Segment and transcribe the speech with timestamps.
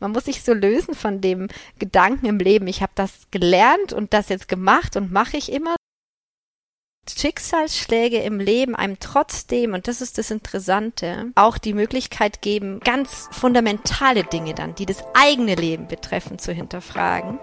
[0.00, 1.48] Man muss sich so lösen von dem
[1.78, 5.74] Gedanken im Leben, ich habe das gelernt und das jetzt gemacht und mache ich immer.
[7.08, 13.28] Schicksalsschläge im Leben einem trotzdem, und das ist das Interessante, auch die Möglichkeit geben, ganz
[13.32, 17.40] fundamentale Dinge dann, die das eigene Leben betreffen, zu hinterfragen.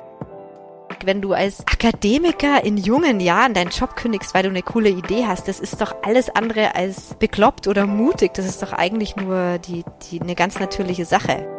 [1.03, 5.25] Wenn du als Akademiker in jungen Jahren deinen Job kündigst, weil du eine coole Idee
[5.25, 8.33] hast, das ist doch alles andere als bekloppt oder mutig.
[8.33, 11.54] Das ist doch eigentlich nur die, die, eine ganz natürliche Sache.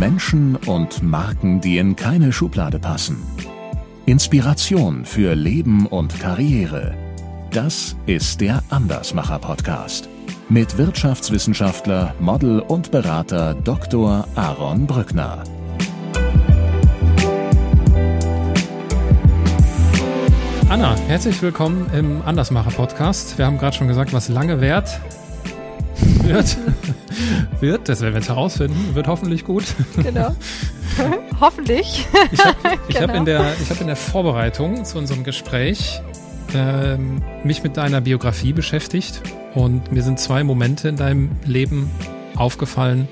[0.00, 3.18] Menschen und Marken, die in keine Schublade passen.
[4.06, 6.94] Inspiration für Leben und Karriere.
[7.50, 10.08] Das ist der Andersmacher Podcast
[10.48, 14.26] mit Wirtschaftswissenschaftler, Model und Berater Dr.
[14.36, 15.44] Aaron Brückner.
[20.70, 23.36] Anna, herzlich willkommen im Andersmacher Podcast.
[23.36, 24.98] Wir haben gerade schon gesagt, was lange währt,
[26.24, 26.56] wird,
[27.60, 29.64] wird, das werden wir jetzt herausfinden, wird hoffentlich gut.
[29.96, 30.34] Genau.
[31.40, 32.06] hoffentlich.
[32.32, 32.56] Ich habe
[32.88, 33.00] genau.
[33.00, 36.00] hab in, der, hab in der Vorbereitung zu unserem Gespräch
[36.54, 36.96] äh,
[37.44, 39.22] mich mit deiner Biografie beschäftigt
[39.54, 41.90] und mir sind zwei Momente in deinem Leben
[42.36, 43.08] aufgefallen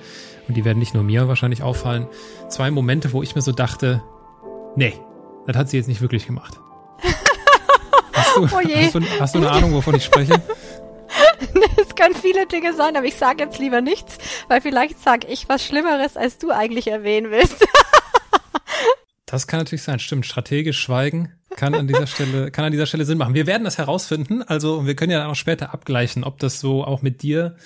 [0.48, 2.06] und die werden nicht nur mir wahrscheinlich auffallen.
[2.48, 4.02] Zwei Momente, wo ich mir so dachte,
[4.76, 4.94] nee,
[5.46, 6.58] das hat sie jetzt nicht wirklich gemacht.
[8.12, 10.32] Hast du, oh hast du, hast du eine Ahnung, wovon ich spreche?
[11.80, 15.48] es können viele Dinge sein, aber ich sage jetzt lieber nichts, weil vielleicht sage ich
[15.48, 17.66] was Schlimmeres, als du eigentlich erwähnen willst.
[19.26, 19.98] das kann natürlich sein.
[19.98, 20.26] Stimmt.
[20.26, 23.34] Strategisch schweigen kann an dieser Stelle, kann an dieser Stelle Sinn machen.
[23.34, 24.42] Wir werden das herausfinden.
[24.42, 27.56] Also, wir können ja auch später abgleichen, ob das so auch mit dir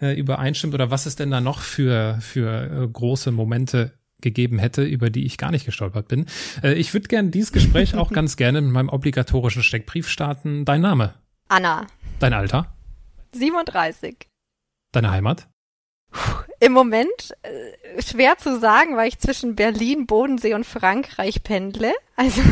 [0.00, 4.82] äh, übereinstimmt oder was es denn da noch für, für äh, große Momente gegeben hätte,
[4.82, 6.26] über die ich gar nicht gestolpert bin.
[6.62, 10.64] Äh, ich würde gerne dieses Gespräch auch ganz gerne mit meinem obligatorischen Steckbrief starten.
[10.64, 11.14] Dein Name?
[11.48, 11.86] Anna.
[12.18, 12.72] Dein Alter?
[13.32, 14.28] 37.
[14.92, 15.48] Deine Heimat?
[16.58, 21.94] Im Moment äh, schwer zu sagen, weil ich zwischen Berlin, Bodensee und Frankreich pendle.
[22.16, 22.42] Also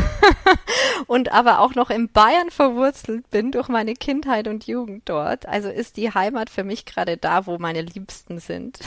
[1.07, 5.45] und aber auch noch in Bayern verwurzelt bin durch meine Kindheit und Jugend dort.
[5.45, 8.79] Also ist die Heimat für mich gerade da, wo meine Liebsten sind.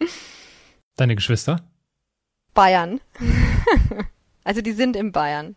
[0.96, 1.62] Deine Geschwister?
[2.54, 3.00] Bayern.
[4.44, 5.54] also die sind in Bayern.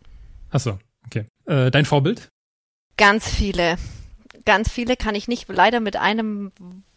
[0.50, 1.24] Ach so, okay.
[1.46, 2.28] Äh, dein Vorbild?
[2.96, 3.76] Ganz viele
[4.44, 6.52] ganz viele kann ich nicht leider mit einem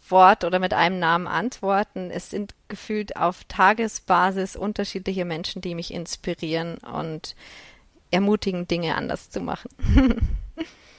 [0.08, 2.10] Wort oder mit einem Namen antworten.
[2.10, 7.34] Es sind gefühlt auf Tagesbasis unterschiedliche Menschen, die mich inspirieren und
[8.10, 9.70] ermutigen, Dinge anders zu machen.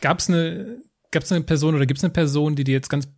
[0.01, 0.77] Gab es eine,
[1.11, 3.09] gab's eine Person oder gibt es eine Person, die dir jetzt ganz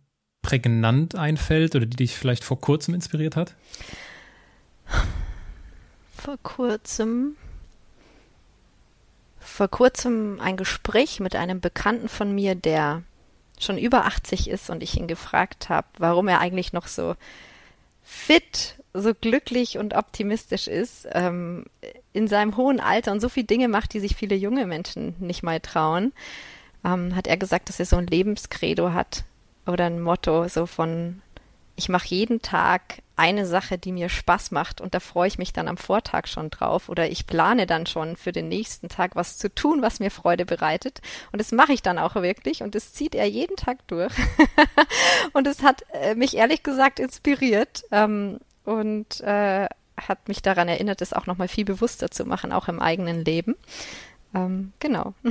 [0.42, 3.54] prägnant einfällt oder die dich vielleicht vor kurzem inspiriert hat?
[6.16, 7.36] Vor kurzem.
[9.38, 13.02] Vor kurzem ein Gespräch mit einem Bekannten von mir, der
[13.60, 17.14] schon über 80 ist und ich ihn gefragt habe, warum er eigentlich noch so
[18.02, 21.64] fit, so glücklich und optimistisch ist, ähm,
[22.12, 25.42] in seinem hohen Alter und so viele Dinge macht, die sich viele junge Menschen nicht
[25.42, 26.12] mal trauen,
[26.84, 29.24] ähm, hat er gesagt, dass er so ein Lebenskredo hat
[29.66, 31.22] oder ein Motto so von
[31.82, 35.52] ich mache jeden Tag eine Sache, die mir Spaß macht und da freue ich mich
[35.52, 39.36] dann am Vortag schon drauf oder ich plane dann schon für den nächsten Tag was
[39.36, 41.00] zu tun, was mir Freude bereitet
[41.32, 44.12] und das mache ich dann auch wirklich und das zieht er jeden Tag durch
[45.32, 49.66] und es hat äh, mich ehrlich gesagt inspiriert ähm, und äh,
[49.96, 53.56] hat mich daran erinnert, es auch nochmal viel bewusster zu machen, auch im eigenen Leben.
[54.34, 55.14] Ähm, genau.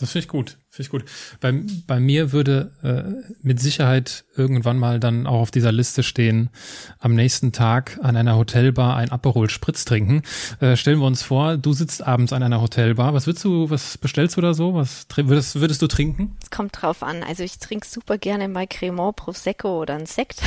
[0.00, 0.58] Das finde ich gut.
[0.70, 1.04] Finde ich gut.
[1.40, 1.54] Bei,
[1.86, 6.50] bei mir würde äh, mit Sicherheit irgendwann mal dann auch auf dieser Liste stehen,
[6.98, 10.22] am nächsten Tag an einer Hotelbar ein Aperol Spritz trinken.
[10.60, 13.14] Äh, stellen wir uns vor, du sitzt abends an einer Hotelbar.
[13.14, 14.74] Was würdest du, was bestellst du da so?
[14.74, 16.36] Was würdest, würdest du trinken?
[16.42, 17.22] Es kommt drauf an.
[17.22, 20.42] Also ich trinke super gerne mal Cremant Prosecco oder ein Sekt.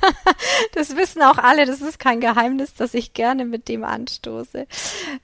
[0.74, 1.66] das wissen auch alle.
[1.66, 4.66] Das ist kein Geheimnis, dass ich gerne mit dem anstoße.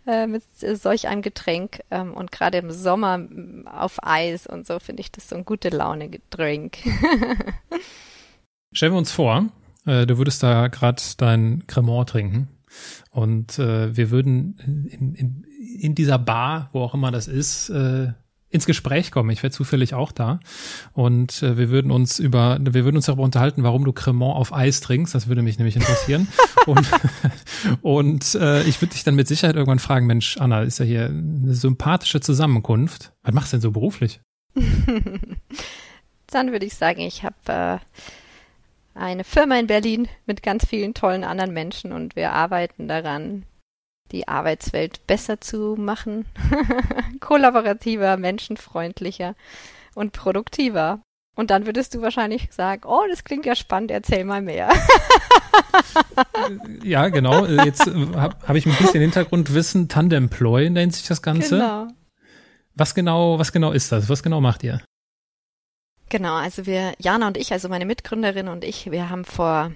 [0.06, 1.80] Äh, mit solch einem Getränk.
[1.90, 3.20] Ähm, und gerade im Sommer
[3.64, 6.78] auf Eis Eis und so finde ich das so ein gute Laune Drink.
[8.72, 9.46] Stellen wir uns vor,
[9.86, 12.48] äh, du würdest da gerade dein Cremant trinken
[13.10, 15.44] und äh, wir würden in, in,
[15.80, 18.12] in, dieser Bar, wo auch immer das ist, äh,
[18.50, 19.30] ins Gespräch kommen.
[19.30, 20.40] Ich wäre zufällig auch da
[20.92, 24.54] und äh, wir würden uns über, wir würden uns darüber unterhalten, warum du Cremant auf
[24.54, 25.14] Eis trinkst.
[25.14, 26.28] Das würde mich nämlich interessieren.
[26.66, 26.88] und
[27.82, 31.06] und äh, ich würde dich dann mit Sicherheit irgendwann fragen, Mensch, Anna, ist ja hier
[31.06, 33.12] eine sympathische Zusammenkunft.
[33.22, 34.20] Was machst du denn so beruflich?
[36.30, 37.78] dann würde ich sagen, ich habe äh,
[38.94, 43.44] eine Firma in Berlin mit ganz vielen tollen anderen Menschen und wir arbeiten daran,
[44.12, 46.26] die Arbeitswelt besser zu machen,
[47.20, 49.34] kollaborativer, menschenfreundlicher
[49.94, 51.00] und produktiver.
[51.36, 54.70] Und dann würdest du wahrscheinlich sagen, oh, das klingt ja spannend, erzähl mal mehr.
[56.82, 57.46] ja, genau.
[57.46, 59.88] Jetzt äh, habe hab ich ein bisschen Hintergrundwissen.
[59.88, 61.58] Tandemploy nennt sich das Ganze.
[61.58, 61.88] Genau.
[62.74, 64.08] Was genau, was genau ist das?
[64.08, 64.80] Was genau macht ihr?
[66.08, 69.72] Genau, also wir, Jana und ich, also meine Mitgründerin und ich, wir haben vor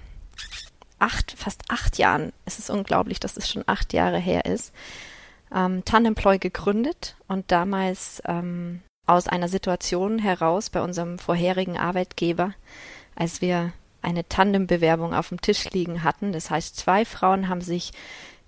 [1.03, 4.73] acht, fast acht Jahren, es ist unglaublich, dass es schon acht Jahre her ist,
[5.53, 12.53] ähm, Tandemploy gegründet und damals ähm, aus einer Situation heraus bei unserem vorherigen Arbeitgeber,
[13.15, 16.31] als wir eine Tandembewerbung auf dem Tisch liegen hatten.
[16.31, 17.91] Das heißt, zwei Frauen haben sich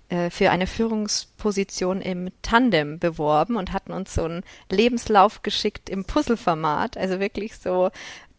[0.08, 6.04] äh, für eine Führungsposition im Tandem beworben und hatten uns so einen Lebenslauf geschickt im
[6.04, 7.90] Puzzleformat, also wirklich so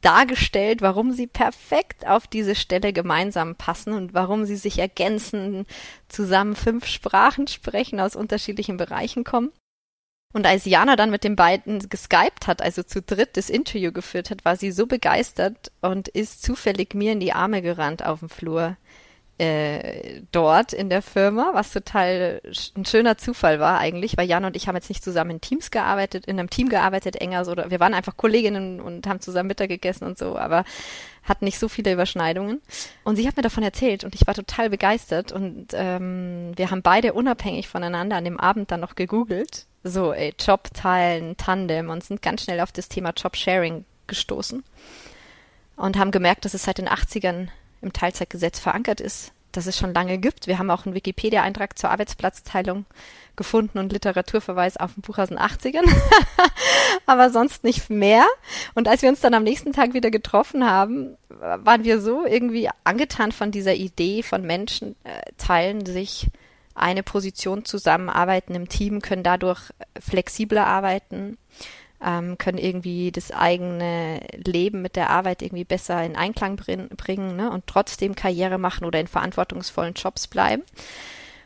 [0.08, 5.66] dargestellt, warum sie perfekt auf diese Stelle gemeinsam passen und warum sie sich ergänzen,
[6.08, 9.52] zusammen fünf Sprachen sprechen, aus unterschiedlichen Bereichen kommen.
[10.34, 14.30] Und als Jana dann mit den beiden geskypt hat, also zu dritt das Interview geführt
[14.30, 18.30] hat, war sie so begeistert und ist zufällig mir in die Arme gerannt auf dem
[18.30, 18.78] Flur
[19.40, 22.42] äh, dort in der Firma, was total
[22.76, 25.70] ein schöner Zufall war eigentlich, weil Jan und ich haben jetzt nicht zusammen in Teams
[25.70, 29.70] gearbeitet, in einem Team gearbeitet, enger so, wir waren einfach Kolleginnen und haben zusammen Mittag
[29.70, 30.64] gegessen und so, aber
[31.24, 32.62] hatten nicht so viele Überschneidungen.
[33.04, 36.82] Und sie hat mir davon erzählt und ich war total begeistert und ähm, wir haben
[36.82, 42.04] beide unabhängig voneinander an dem Abend dann noch gegoogelt, so ey, Job teilen, Tandem und
[42.04, 44.64] sind ganz schnell auf das Thema Job-Sharing gestoßen
[45.76, 47.50] und haben gemerkt, dass es seit den 80ern
[47.82, 50.48] im Teilzeitgesetz verankert ist, das es schon lange gibt.
[50.48, 52.86] Wir haben auch einen Wikipedia-Eintrag zur Arbeitsplatzteilung
[53.36, 55.88] gefunden und Literaturverweis auf dem Buch aus den 80ern,
[57.06, 58.26] aber sonst nicht mehr.
[58.74, 62.70] Und als wir uns dann am nächsten Tag wieder getroffen haben, waren wir so irgendwie
[62.84, 66.28] angetan von dieser Idee von Menschen äh, teilen sich
[66.78, 69.62] eine Position zusammen, arbeiten im Team, können dadurch
[70.00, 71.38] flexibler arbeiten,
[72.04, 77.36] ähm, können irgendwie das eigene Leben mit der Arbeit irgendwie besser in Einklang bring, bringen
[77.36, 77.52] ne?
[77.52, 80.64] und trotzdem Karriere machen oder in verantwortungsvollen Jobs bleiben.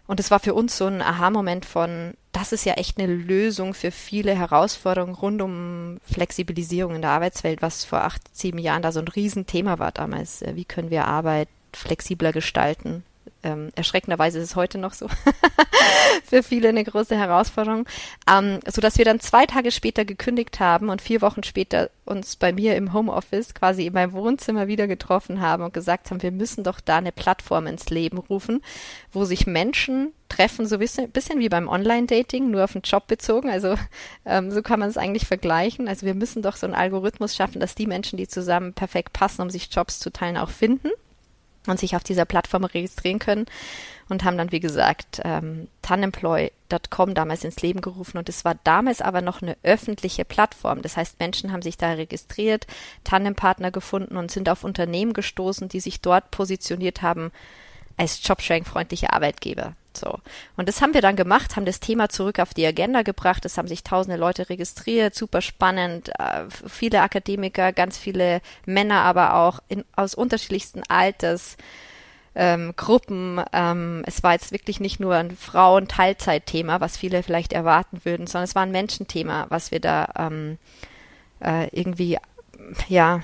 [0.08, 3.74] Und es war für uns so ein Aha-Moment von, das ist ja echt eine Lösung
[3.74, 8.92] für viele Herausforderungen rund um Flexibilisierung in der Arbeitswelt, was vor acht, sieben Jahren da
[8.92, 10.44] so ein Riesenthema war damals.
[10.54, 13.04] Wie können wir Arbeit flexibler gestalten?
[13.44, 15.08] Ähm, erschreckenderweise ist es heute noch so,
[16.24, 17.88] für viele eine große Herausforderung,
[18.30, 22.36] ähm, so dass wir dann zwei Tage später gekündigt haben und vier Wochen später uns
[22.36, 26.32] bei mir im Homeoffice quasi in meinem Wohnzimmer wieder getroffen haben und gesagt haben, wir
[26.32, 28.62] müssen doch da eine Plattform ins Leben rufen,
[29.12, 33.50] wo sich Menschen treffen, so ein bisschen wie beim Online-Dating, nur auf den Job bezogen.
[33.50, 33.76] Also
[34.26, 35.88] ähm, so kann man es eigentlich vergleichen.
[35.88, 39.42] Also wir müssen doch so einen Algorithmus schaffen, dass die Menschen, die zusammen perfekt passen,
[39.42, 40.90] um sich Jobs zu teilen, auch finden
[41.68, 43.46] und sich auf dieser Plattform registrieren können
[44.10, 49.02] und haben dann, wie gesagt, ähm, Tanemploy.com damals ins Leben gerufen und es war damals
[49.02, 50.82] aber noch eine öffentliche Plattform.
[50.82, 52.68] Das heißt, Menschen haben sich da registriert,
[53.04, 57.32] Tandempartner gefunden und sind auf Unternehmen gestoßen, die sich dort positioniert haben
[57.98, 59.76] als Jobsharing-freundliche Arbeitgeber.
[59.98, 60.20] So.
[60.58, 63.46] Und das haben wir dann gemacht, haben das Thema zurück auf die Agenda gebracht.
[63.46, 66.10] Es haben sich tausende Leute registriert, super spannend.
[66.20, 71.58] Äh, viele Akademiker, ganz viele Männer, aber auch in, aus unterschiedlichsten Alters.
[72.34, 73.42] Ähm, Gruppen.
[73.52, 78.46] Ähm, es war jetzt wirklich nicht nur ein Frauen-Teilzeit-Thema, was viele vielleicht erwarten würden, sondern
[78.46, 80.58] es war ein Menschenthema, was wir da ähm,
[81.42, 82.18] äh, irgendwie
[82.88, 83.22] ja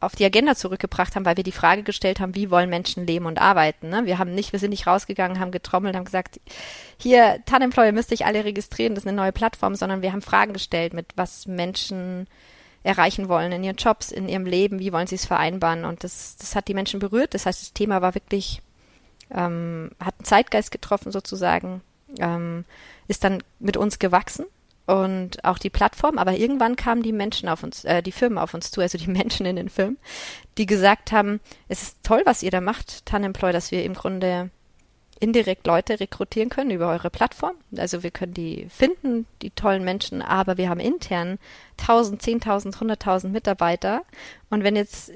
[0.00, 3.26] auf die Agenda zurückgebracht haben, weil wir die Frage gestellt haben, wie wollen Menschen leben
[3.26, 3.88] und arbeiten.
[3.88, 4.06] Ne?
[4.06, 6.40] Wir haben nicht, wir sind nicht rausgegangen, haben getrommelt, haben gesagt,
[6.98, 10.52] hier, Tanemployer müsst ihr alle registrieren, das ist eine neue Plattform, sondern wir haben Fragen
[10.52, 12.28] gestellt, mit was Menschen
[12.84, 15.84] erreichen wollen in ihren Jobs, in ihrem Leben, wie wollen sie es vereinbaren.
[15.84, 17.34] Und das, das hat die Menschen berührt.
[17.34, 18.62] Das heißt, das Thema war wirklich,
[19.32, 21.82] ähm, hat einen Zeitgeist getroffen sozusagen,
[22.20, 22.64] ähm,
[23.08, 24.46] ist dann mit uns gewachsen
[24.88, 28.54] und auch die Plattform, aber irgendwann kamen die Menschen auf uns, äh, die Firmen auf
[28.54, 29.98] uns zu, also die Menschen in den Firmen,
[30.56, 34.50] die gesagt haben, es ist toll, was ihr da macht, Tanemploy, dass wir im Grunde
[35.20, 37.56] indirekt Leute rekrutieren können über eure Plattform.
[37.76, 41.38] Also wir können die finden, die tollen Menschen, aber wir haben intern
[41.80, 44.02] 1000, 10.000, 100.000 Mitarbeiter.
[44.50, 45.14] Und wenn jetzt äh,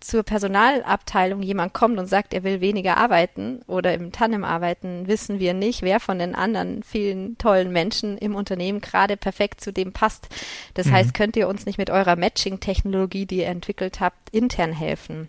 [0.00, 5.38] zur Personalabteilung jemand kommt und sagt, er will weniger arbeiten oder im Tandem arbeiten, wissen
[5.40, 9.92] wir nicht, wer von den anderen vielen tollen Menschen im Unternehmen gerade perfekt zu dem
[9.92, 10.28] passt.
[10.74, 10.92] Das mhm.
[10.92, 15.28] heißt, könnt ihr uns nicht mit eurer Matching-Technologie, die ihr entwickelt habt, intern helfen?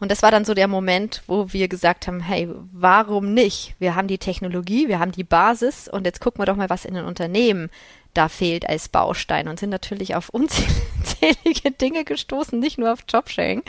[0.00, 3.74] Und das war dann so der Moment, wo wir gesagt haben, hey, warum nicht?
[3.78, 6.86] Wir haben die Technologie, wir haben die Basis und jetzt gucken wir doch mal, was
[6.86, 7.70] in den Unternehmen
[8.14, 13.62] da fehlt als Baustein und sind natürlich auf unzählige Dinge gestoßen, nicht nur auf Jobsharing,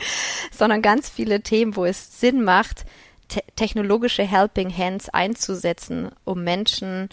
[0.50, 2.86] sondern ganz viele Themen, wo es Sinn macht,
[3.28, 7.10] te technologische Helping Hands einzusetzen, um Menschen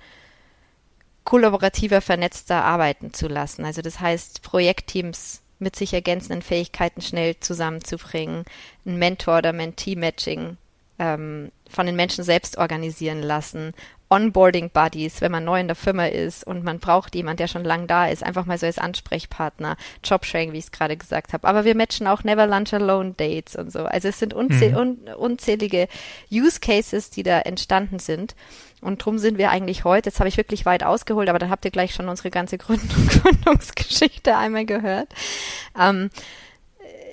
[1.25, 3.65] kollaborativer, vernetzter arbeiten zu lassen.
[3.65, 8.45] Also das heißt, Projektteams mit sich ergänzenden Fähigkeiten schnell zusammenzubringen,
[8.85, 10.57] ein Mentor- oder Mentee-Matching
[10.97, 13.73] ähm, von den Menschen selbst organisieren lassen
[14.09, 17.63] Onboarding Buddies, wenn man neu in der Firma ist und man braucht jemanden, der schon
[17.63, 21.47] lang da ist, einfach mal so als Ansprechpartner, Jobsharing, wie ich es gerade gesagt habe.
[21.47, 23.85] Aber wir matchen auch Never Lunch Alone Dates und so.
[23.85, 24.77] Also es sind unzäh mhm.
[24.77, 25.87] un unzählige
[26.31, 28.35] Use Cases, die da entstanden sind.
[28.81, 31.65] Und drum sind wir eigentlich heute, jetzt habe ich wirklich weit ausgeholt, aber dann habt
[31.65, 35.09] ihr gleich schon unsere ganze Gründung, Gründungsgeschichte einmal gehört.
[35.79, 36.09] Ähm,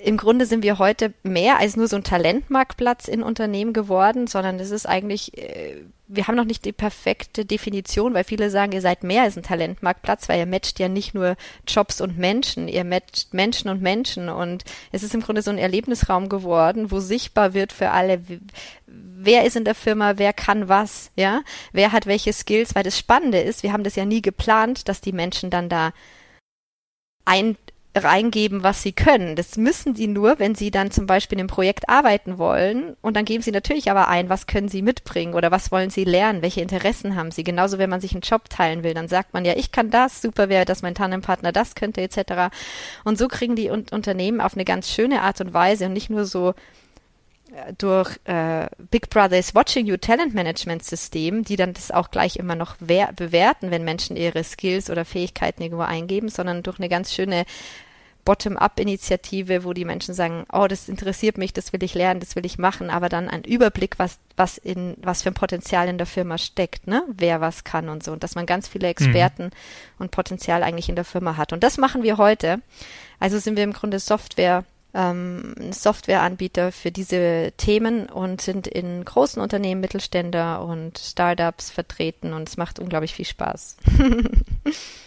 [0.07, 4.57] im Grunde sind wir heute mehr als nur so ein Talentmarktplatz in Unternehmen geworden, sondern
[4.57, 8.79] es ist eigentlich, äh, wir haben noch nicht die perfekte Definition, weil viele sagen, ihr
[8.79, 11.35] seid mehr als ein Talentmarktplatz, weil ihr matcht ja nicht nur
[11.67, 14.29] Jobs und Menschen, ihr matcht Menschen und Menschen.
[14.29, 18.21] Und es ist im Grunde so ein Erlebnisraum geworden, wo sichtbar wird für alle,
[18.85, 21.41] wer ist in der Firma, wer kann was, ja,
[21.73, 25.01] wer hat welche Skills, weil das Spannende ist, wir haben das ja nie geplant, dass
[25.01, 25.91] die Menschen dann da
[27.25, 27.57] ein
[28.03, 29.35] reingeben, was sie können.
[29.35, 32.95] Das müssen sie nur, wenn sie dann zum Beispiel im Projekt arbeiten wollen.
[33.01, 36.03] Und dann geben sie natürlich aber ein, was können sie mitbringen oder was wollen sie
[36.03, 37.43] lernen, welche Interessen haben sie.
[37.43, 40.21] Genauso, wenn man sich einen Job teilen will, dann sagt man ja, ich kann das,
[40.21, 42.55] super wäre, dass mein Tandempartner das könnte, etc.
[43.03, 46.09] Und so kriegen die Un Unternehmen auf eine ganz schöne Art und Weise und nicht
[46.09, 46.53] nur so
[47.53, 52.37] äh, durch äh, Big Brother's Watching You Talent Management System, die dann das auch gleich
[52.37, 57.13] immer noch bewerten, wenn Menschen ihre Skills oder Fähigkeiten irgendwo eingeben, sondern durch eine ganz
[57.13, 57.45] schöne
[58.27, 62.45] Bottom-up-Initiative, wo die Menschen sagen, oh, das interessiert mich, das will ich lernen, das will
[62.45, 66.07] ich machen, aber dann ein Überblick, was, was in, was für ein Potenzial in der
[66.07, 67.03] Firma steckt, ne?
[67.07, 68.11] Wer was kann und so.
[68.11, 69.49] Und dass man ganz viele Experten mhm.
[69.99, 71.53] und Potenzial eigentlich in der Firma hat.
[71.53, 72.61] Und das machen wir heute.
[73.17, 79.41] Also sind wir im Grunde Software, ähm, Softwareanbieter für diese Themen und sind in großen
[79.41, 83.77] Unternehmen, Mittelständler und Startups vertreten und es macht unglaublich viel Spaß.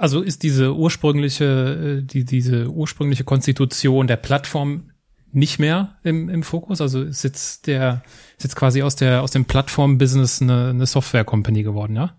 [0.00, 4.92] Also ist diese ursprüngliche, äh, die, diese ursprüngliche Konstitution der Plattform
[5.30, 6.80] nicht mehr im, im Fokus?
[6.80, 8.02] Also ist jetzt der,
[8.38, 12.16] ist jetzt quasi aus der, aus dem Plattform-Business eine, eine Software-Company geworden, ja?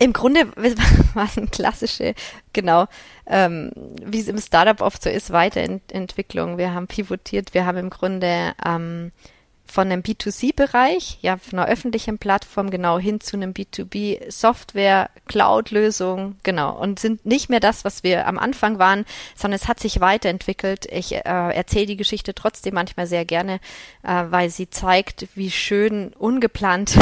[0.00, 0.40] Im Grunde
[1.14, 2.14] war es eine klassische,
[2.52, 2.86] genau,
[3.28, 3.70] ähm,
[4.04, 6.58] wie es im Startup oft so ist, Weiterentwicklung.
[6.58, 9.12] Wir haben pivotiert, wir haben im Grunde ähm,
[9.70, 16.76] von einem B2C-Bereich, ja, von einer öffentlichen Plattform genau hin zu einem B2B-Software, Cloud-Lösung, genau,
[16.76, 19.04] und sind nicht mehr das, was wir am Anfang waren,
[19.36, 20.86] sondern es hat sich weiterentwickelt.
[20.90, 23.60] Ich äh, erzähle die Geschichte trotzdem manchmal sehr gerne,
[24.02, 26.96] äh, weil sie zeigt, wie schön ungeplant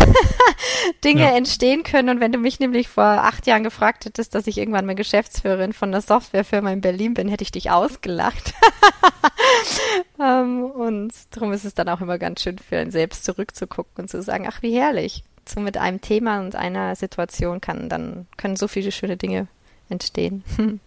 [1.04, 1.37] Dinge ja.
[1.37, 2.08] entstehen können.
[2.10, 5.72] Und wenn du mich nämlich vor acht Jahren gefragt hättest, dass ich irgendwann mal Geschäftsführerin
[5.72, 8.54] von einer Softwarefirma in Berlin bin, hätte ich dich ausgelacht.
[10.21, 14.09] ähm, und darum ist es dann auch immer ganz schön für einen selbst zurückzugucken und
[14.09, 15.25] zu sagen, ach wie herrlich.
[15.49, 19.49] So mit einem Thema und einer Situation kann dann können so viele schöne Dinge
[19.88, 20.45] entstehen.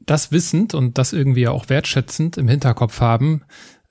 [0.00, 3.42] das wissend und das irgendwie auch wertschätzend im Hinterkopf haben,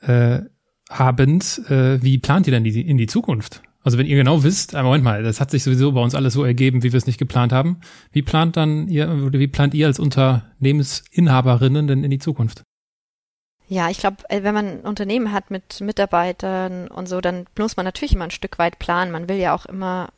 [0.01, 0.41] äh,
[0.89, 3.61] habend, äh, wie plant ihr denn die, in die Zukunft?
[3.83, 6.33] Also wenn ihr genau wisst, äh, Moment mal, das hat sich sowieso bei uns alles
[6.33, 7.77] so ergeben, wie wir es nicht geplant haben.
[8.11, 12.63] Wie plant dann ihr, wie plant ihr als Unternehmensinhaberinnen denn in die Zukunft?
[13.67, 17.77] Ja, ich glaube, äh, wenn man ein Unternehmen hat mit Mitarbeitern und so, dann muss
[17.77, 19.11] man natürlich immer ein Stück weit planen.
[19.11, 20.09] Man will ja auch immer,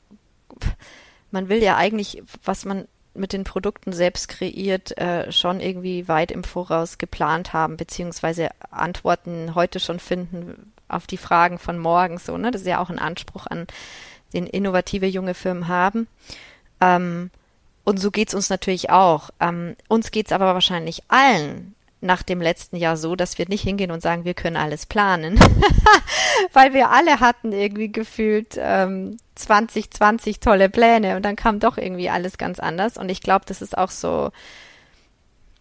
[1.31, 6.31] man will ja eigentlich, was man mit den Produkten selbst kreiert, äh, schon irgendwie weit
[6.31, 12.17] im Voraus geplant haben, beziehungsweise Antworten heute schon finden auf die Fragen von morgen.
[12.17, 12.51] So, ne?
[12.51, 13.65] Das ist ja auch ein Anspruch an
[14.33, 16.07] den innovative junge Firmen haben.
[16.81, 17.31] Ähm,
[17.83, 19.29] und so geht's uns natürlich auch.
[19.39, 23.91] Ähm, uns geht's aber wahrscheinlich allen nach dem letzten Jahr so, dass wir nicht hingehen
[23.91, 25.39] und sagen, wir können alles planen,
[26.53, 32.09] weil wir alle hatten irgendwie gefühlt ähm, 2020 tolle Pläne und dann kam doch irgendwie
[32.09, 32.97] alles ganz anders.
[32.97, 34.31] Und ich glaube, das ist auch so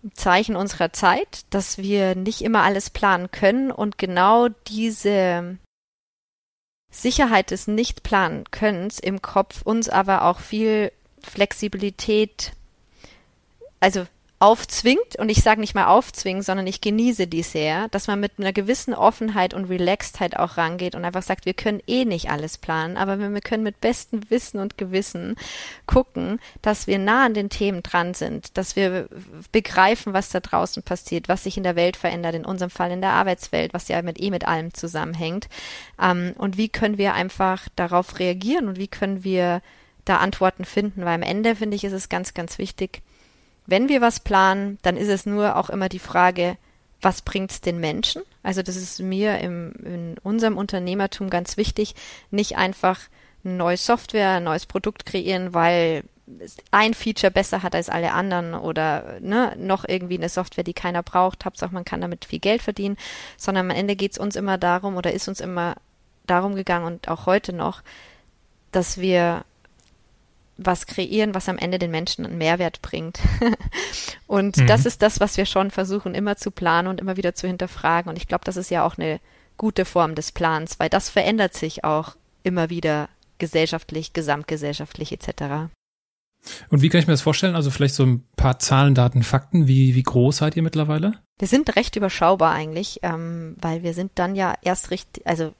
[0.04, 5.58] ein Zeichen unserer Zeit, dass wir nicht immer alles planen können und genau diese
[6.90, 12.52] Sicherheit des Nicht-Planen-Könnens im Kopf uns aber auch viel Flexibilität
[13.80, 14.06] also
[14.38, 18.32] aufzwingt, und ich sage nicht mal aufzwingen, sondern ich genieße die sehr, dass man mit
[18.38, 22.58] einer gewissen Offenheit und Relaxedheit auch rangeht und einfach sagt, wir können eh nicht alles
[22.58, 25.36] planen, aber wir können mit bestem Wissen und Gewissen
[25.86, 29.08] gucken, dass wir nah an den Themen dran sind, dass wir
[29.52, 33.00] begreifen, was da draußen passiert, was sich in der Welt verändert, in unserem Fall in
[33.00, 35.48] der Arbeitswelt, was ja mit eh mit allem zusammenhängt.
[36.00, 39.62] Ähm, und wie können wir einfach darauf reagieren und wie können wir
[40.04, 43.02] da Antworten finden, weil am Ende finde ich, ist es ganz, ganz wichtig,
[43.66, 46.56] wenn wir was planen, dann ist es nur auch immer die Frage,
[47.02, 48.22] was bringt's den Menschen?
[48.42, 51.94] Also das ist mir im, in unserem Unternehmertum ganz wichtig,
[52.30, 53.00] nicht einfach
[53.44, 56.04] eine neue Software, ein neues Produkt kreieren, weil
[56.70, 61.02] ein Feature besser hat als alle anderen oder ne, noch irgendwie eine Software, die keiner
[61.02, 62.96] braucht, Hauptsache man kann damit viel Geld verdienen,
[63.36, 65.76] sondern am Ende geht es uns immer darum oder ist uns immer
[66.26, 67.82] darum gegangen und auch heute noch,
[68.72, 69.44] dass wir
[70.56, 73.18] was kreieren, was am Ende den Menschen einen Mehrwert bringt.
[74.26, 74.66] und mhm.
[74.66, 78.08] das ist das, was wir schon versuchen immer zu planen und immer wieder zu hinterfragen.
[78.08, 79.20] Und ich glaube, das ist ja auch eine
[79.56, 83.08] gute Form des Plans, weil das verändert sich auch immer wieder
[83.38, 85.68] gesellschaftlich, gesamtgesellschaftlich etc.
[86.70, 87.56] Und wie kann ich mir das vorstellen?
[87.56, 89.66] Also vielleicht so ein paar Zahlen, Daten, Fakten.
[89.66, 91.12] Wie, wie groß seid ihr mittlerweile?
[91.38, 95.52] Wir sind recht überschaubar eigentlich, ähm, weil wir sind dann ja erst richtig, also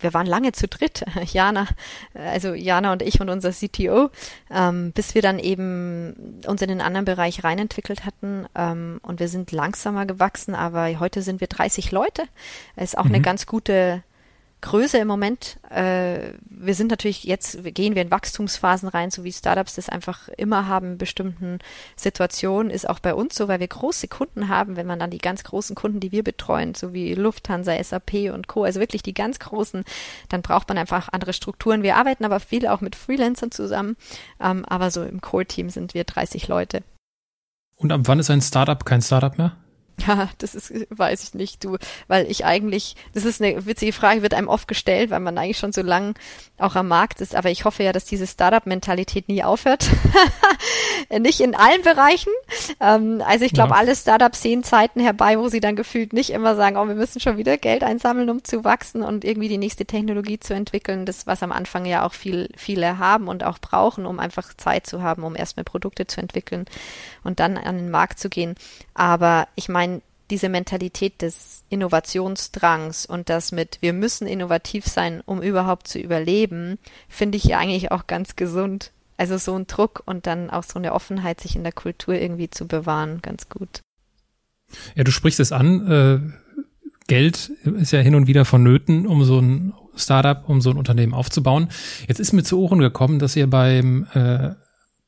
[0.00, 1.66] wir waren lange zu dritt, Jana,
[2.14, 4.10] also Jana und ich und unser CTO,
[4.50, 8.46] ähm, bis wir dann eben uns in den anderen Bereich reinentwickelt hatten.
[8.54, 12.24] Ähm, und wir sind langsamer gewachsen, aber heute sind wir 30 Leute.
[12.76, 13.14] Ist auch mhm.
[13.14, 14.02] eine ganz gute
[14.60, 15.58] Größe im Moment.
[15.70, 20.28] Äh, wir sind natürlich jetzt, gehen wir in Wachstumsphasen rein, so wie Startups das einfach
[20.36, 21.58] immer haben in bestimmten
[21.96, 25.18] Situationen, ist auch bei uns so, weil wir große Kunden haben, wenn man dann die
[25.18, 29.14] ganz großen Kunden, die wir betreuen, so wie Lufthansa, SAP und Co., also wirklich die
[29.14, 29.84] ganz großen,
[30.28, 31.82] dann braucht man einfach andere Strukturen.
[31.82, 33.96] Wir arbeiten aber viel auch mit Freelancern zusammen,
[34.40, 36.82] ähm, aber so im Core-Team sind wir 30 Leute.
[37.76, 39.56] Und ab wann ist ein Startup kein Startup mehr?
[40.06, 41.76] Ja, das ist, weiß ich nicht, du,
[42.08, 45.58] weil ich eigentlich, das ist eine witzige Frage, wird einem oft gestellt, weil man eigentlich
[45.58, 46.14] schon so lang
[46.58, 49.88] auch am Markt ist, aber ich hoffe ja, dass diese Startup-Mentalität nie aufhört.
[51.20, 52.32] nicht in allen Bereichen.
[52.80, 53.76] Ähm, also ich glaube, ja.
[53.76, 57.20] alle Startups sehen Zeiten herbei, wo sie dann gefühlt nicht immer sagen, oh, wir müssen
[57.20, 61.06] schon wieder Geld einsammeln, um zu wachsen und irgendwie die nächste Technologie zu entwickeln.
[61.06, 64.86] Das, was am Anfang ja auch viel, viele haben und auch brauchen, um einfach Zeit
[64.86, 66.66] zu haben, um erstmal Produkte zu entwickeln
[67.24, 68.54] und dann an den Markt zu gehen.
[68.94, 69.89] Aber ich meine,
[70.30, 76.78] diese Mentalität des Innovationsdrangs und das mit, wir müssen innovativ sein, um überhaupt zu überleben,
[77.08, 78.92] finde ich ja eigentlich auch ganz gesund.
[79.16, 82.48] Also so ein Druck und dann auch so eine Offenheit, sich in der Kultur irgendwie
[82.48, 83.80] zu bewahren, ganz gut.
[84.94, 85.90] Ja, du sprichst es an.
[85.90, 86.64] Äh,
[87.06, 91.12] Geld ist ja hin und wieder vonnöten, um so ein Startup, um so ein Unternehmen
[91.12, 91.68] aufzubauen.
[92.06, 94.54] Jetzt ist mir zu Ohren gekommen, dass ihr beim äh,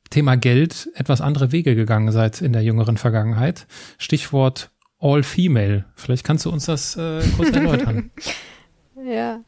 [0.09, 3.65] Thema Geld etwas andere Wege gegangen seid in der jüngeren Vergangenheit.
[3.97, 4.69] Stichwort
[5.03, 5.83] All Female.
[5.95, 8.09] Vielleicht kannst du uns das äh, kurz erläutern.
[9.05, 9.41] ja.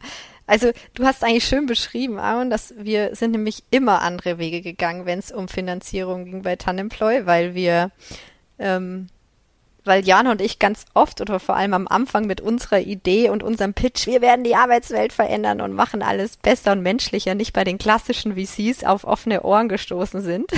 [0.48, 5.06] Also du hast eigentlich schön beschrieben, Aaron, dass wir sind nämlich immer andere Wege gegangen,
[5.08, 7.92] wenn es um Finanzierung ging bei Tanemploy, weil wir
[8.60, 9.08] ähm,
[9.86, 13.44] weil Jana und ich ganz oft oder vor allem am Anfang mit unserer Idee und
[13.44, 17.64] unserem Pitch, wir werden die Arbeitswelt verändern und machen alles besser und menschlicher, nicht bei
[17.64, 20.52] den klassischen VCs auf offene Ohren gestoßen sind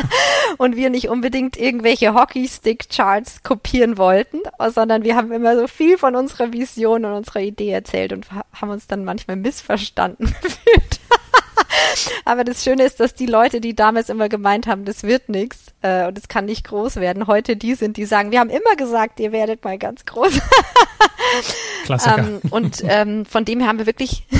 [0.58, 6.14] und wir nicht unbedingt irgendwelche Hockeystick-Charts kopieren wollten, sondern wir haben immer so viel von
[6.16, 11.00] unserer Vision und unserer Idee erzählt und haben uns dann manchmal missverstanden gefühlt.
[12.24, 15.66] Aber das Schöne ist, dass die Leute, die damals immer gemeint haben, das wird nichts
[15.82, 18.76] äh, und es kann nicht groß werden, heute die sind, die sagen, wir haben immer
[18.76, 20.32] gesagt, ihr werdet mal ganz groß.
[21.84, 22.18] Klassiker.
[22.18, 24.24] Ähm, und ähm, von dem her haben wir wirklich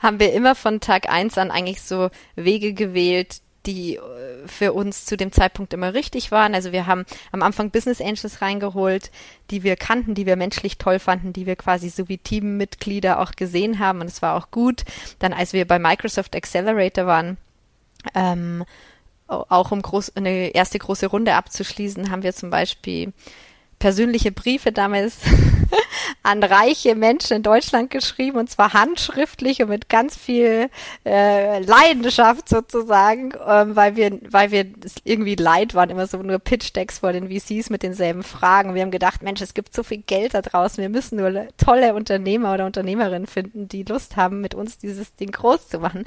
[0.00, 4.00] haben wir immer von Tag eins an eigentlich so Wege gewählt, die äh,
[4.46, 6.54] für uns zu dem Zeitpunkt immer richtig waren.
[6.54, 9.10] Also wir haben am Anfang Business Angels reingeholt,
[9.50, 13.32] die wir kannten, die wir menschlich toll fanden, die wir quasi so wie Teammitglieder auch
[13.32, 14.84] gesehen haben und es war auch gut.
[15.18, 17.36] Dann als wir bei Microsoft Accelerator waren,
[18.14, 18.64] ähm,
[19.26, 23.12] auch um groß, eine erste große Runde abzuschließen, haben wir zum Beispiel
[23.78, 25.18] persönliche Briefe damals
[26.22, 30.70] an reiche Menschen in Deutschland geschrieben und zwar handschriftlich und mit ganz viel
[31.04, 34.66] äh, Leidenschaft sozusagen, ähm, weil wir, weil wir
[35.04, 38.74] irgendwie leid waren, immer so nur Pitch-Decks vor den VCs mit denselben Fragen.
[38.74, 41.94] Wir haben gedacht, Mensch, es gibt so viel Geld da draußen, wir müssen nur tolle
[41.94, 46.04] Unternehmer oder Unternehmerinnen finden, die Lust haben, mit uns dieses Ding groß zu machen.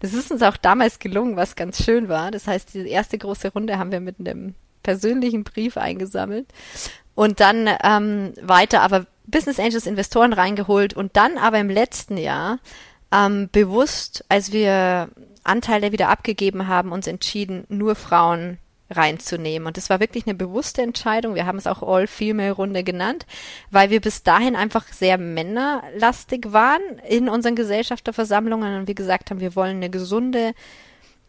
[0.00, 2.30] Das ist uns auch damals gelungen, was ganz schön war.
[2.30, 6.46] Das heißt, diese erste große Runde haben wir mit einem persönlichen Brief eingesammelt
[7.14, 12.58] und dann ähm, weiter aber Business Angels Investoren reingeholt und dann aber im letzten Jahr
[13.12, 15.08] ähm, bewusst, als wir
[15.44, 18.58] Anteile wieder abgegeben haben, uns entschieden, nur Frauen
[18.90, 19.66] reinzunehmen.
[19.66, 21.34] Und das war wirklich eine bewusste Entscheidung.
[21.34, 23.26] Wir haben es auch All-Female-Runde genannt,
[23.70, 29.40] weil wir bis dahin einfach sehr männerlastig waren in unseren Gesellschafterversammlungen und wir gesagt haben,
[29.40, 30.52] wir wollen eine gesunde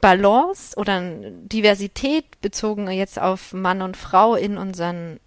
[0.02, 5.20] Balance oder Diversität bezogen jetzt auf Mann und Frau in unseren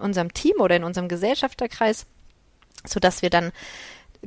[0.00, 2.06] unserem Team oder in unserem Gesellschafterkreis,
[2.84, 3.52] so dass wir dann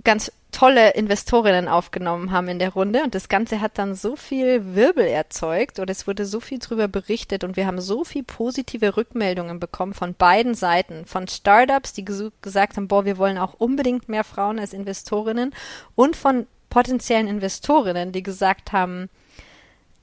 [0.04, 3.04] ganz tolle Investorinnen aufgenommen haben in der Runde.
[3.04, 6.88] Und das Ganze hat dann so viel Wirbel erzeugt oder es wurde so viel drüber
[6.88, 12.06] berichtet und wir haben so viel positive Rückmeldungen bekommen von beiden Seiten, von Startups, die
[12.06, 15.54] gesagt haben, boah, wir wollen auch unbedingt mehr Frauen als Investorinnen
[15.96, 19.10] und von potenziellen Investorinnen, die gesagt haben,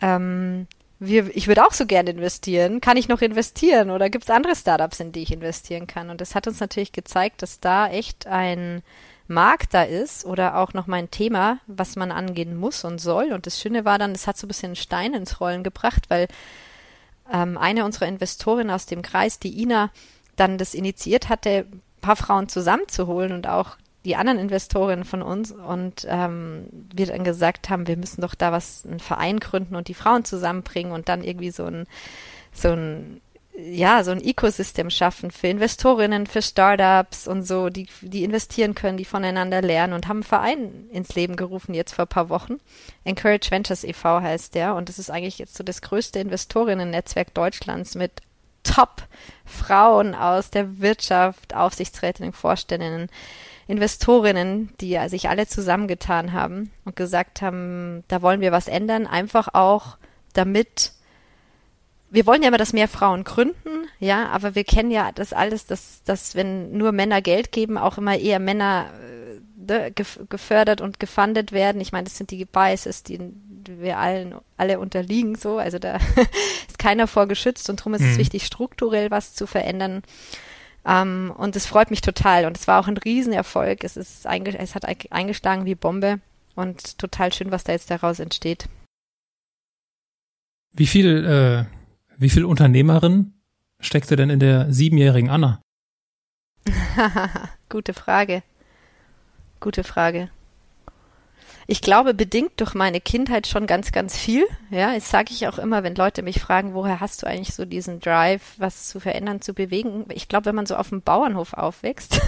[0.01, 0.67] ähm,
[1.01, 2.81] wir, ich würde auch so gerne investieren.
[2.81, 6.11] Kann ich noch investieren oder gibt es andere Startups, in die ich investieren kann?
[6.11, 8.83] Und das hat uns natürlich gezeigt, dass da echt ein
[9.29, 13.33] Markt da ist oder auch noch mal ein Thema, was man angehen muss und soll.
[13.33, 16.27] Und das Schöne war dann, es hat so ein bisschen Stein ins Rollen gebracht, weil
[17.33, 19.91] ähm, eine unserer Investoren aus dem Kreis, die Ina,
[20.37, 21.67] dann das initiiert hatte,
[22.01, 23.77] paar Frauen zusammenzuholen und auch
[24.09, 28.53] die anderen Investorinnen von uns und ähm, wir dann gesagt haben, wir müssen doch da
[28.53, 31.87] was, einen Verein gründen und die Frauen zusammenbringen und dann irgendwie so ein,
[32.51, 33.21] so ein,
[33.55, 38.97] ja, so ein Ecosystem schaffen für Investorinnen, für Startups und so, die, die investieren können,
[38.97, 42.61] die voneinander lernen und haben einen Verein ins Leben gerufen jetzt vor ein paar Wochen.
[43.05, 44.23] Encourage Ventures e.V.
[44.23, 48.23] heißt der und das ist eigentlich jetzt so das größte Investorinnen-Netzwerk Deutschlands mit
[48.63, 53.11] Top-Frauen aus der Wirtschaft, Aufsichtsrätinnen, Vorständinnen,
[53.69, 59.49] Investorinnen, die sich alle zusammengetan haben und gesagt haben, da wollen wir was ändern, einfach
[59.53, 59.99] auch
[60.33, 60.93] damit
[62.11, 65.67] wir wollen ja immer, dass mehr Frauen gründen, ja, aber wir kennen ja das alles,
[65.67, 68.91] dass, dass wenn nur Männer Geld geben, auch immer eher Männer
[69.67, 71.81] äh, gefördert und gefundet werden.
[71.81, 73.19] Ich meine, das sind die Biases, die
[73.67, 75.59] wir allen alle unterliegen so.
[75.59, 75.97] Also da
[76.69, 78.13] ist keiner vorgeschützt und darum ist mhm.
[78.13, 80.03] es wichtig, strukturell was zu verändern.
[80.85, 82.47] Ähm, und es freut mich total.
[82.47, 83.85] Und es war auch ein Riesenerfolg.
[83.85, 86.21] Es, ist es hat eingeschlagen wie Bombe.
[86.55, 88.69] Und total schön, was da jetzt daraus entsteht.
[90.73, 91.65] Wie viel, äh,
[92.17, 93.35] wie viel Unternehmerin
[93.81, 95.61] steckte denn in der siebenjährigen Anna?
[97.69, 98.43] Gute Frage.
[99.61, 100.31] Gute Frage
[101.71, 104.47] ich glaube, bedingt durch meine Kindheit schon ganz, ganz viel.
[104.71, 107.67] Ja, das sage ich auch immer, wenn Leute mich fragen, woher hast du eigentlich so
[107.67, 110.07] diesen Drive, was zu verändern, zu bewegen?
[110.09, 112.23] Ich glaube, wenn man so auf dem Bauernhof aufwächst,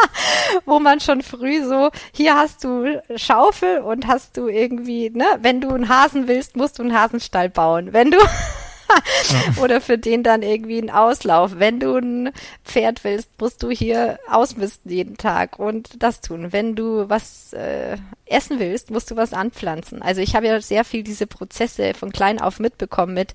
[0.66, 5.62] wo man schon früh so, hier hast du Schaufel und hast du irgendwie, ne, wenn
[5.62, 7.94] du einen Hasen willst, musst du einen Hasenstall bauen.
[7.94, 8.18] Wenn du
[9.62, 11.58] Oder für den dann irgendwie ein Auslauf.
[11.58, 12.32] Wenn du ein
[12.64, 16.52] Pferd willst, musst du hier ausmisten jeden Tag und das tun.
[16.52, 20.02] Wenn du was äh, essen willst, musst du was anpflanzen.
[20.02, 23.34] Also ich habe ja sehr viel diese Prozesse von klein auf mitbekommen mit,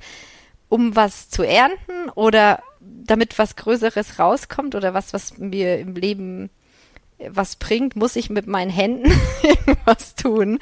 [0.69, 6.49] um was zu ernten oder damit was Größeres rauskommt oder was, was mir im Leben
[7.27, 9.11] was bringt, muss ich mit meinen Händen
[9.43, 10.59] irgendwas tun